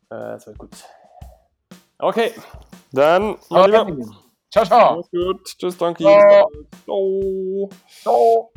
das 0.08 0.46
wird 0.46 0.58
gut. 0.58 0.70
Okay, 1.98 2.32
dann, 2.92 3.36
Ciao, 4.50 4.64
ciao. 4.64 4.96
mach's 4.96 5.10
gut. 5.10 5.44
Tschüss, 5.58 5.78
danke. 5.78 6.02
Ciao. 6.02 6.50
Ciao. 6.84 7.68
Ciao. 8.02 8.52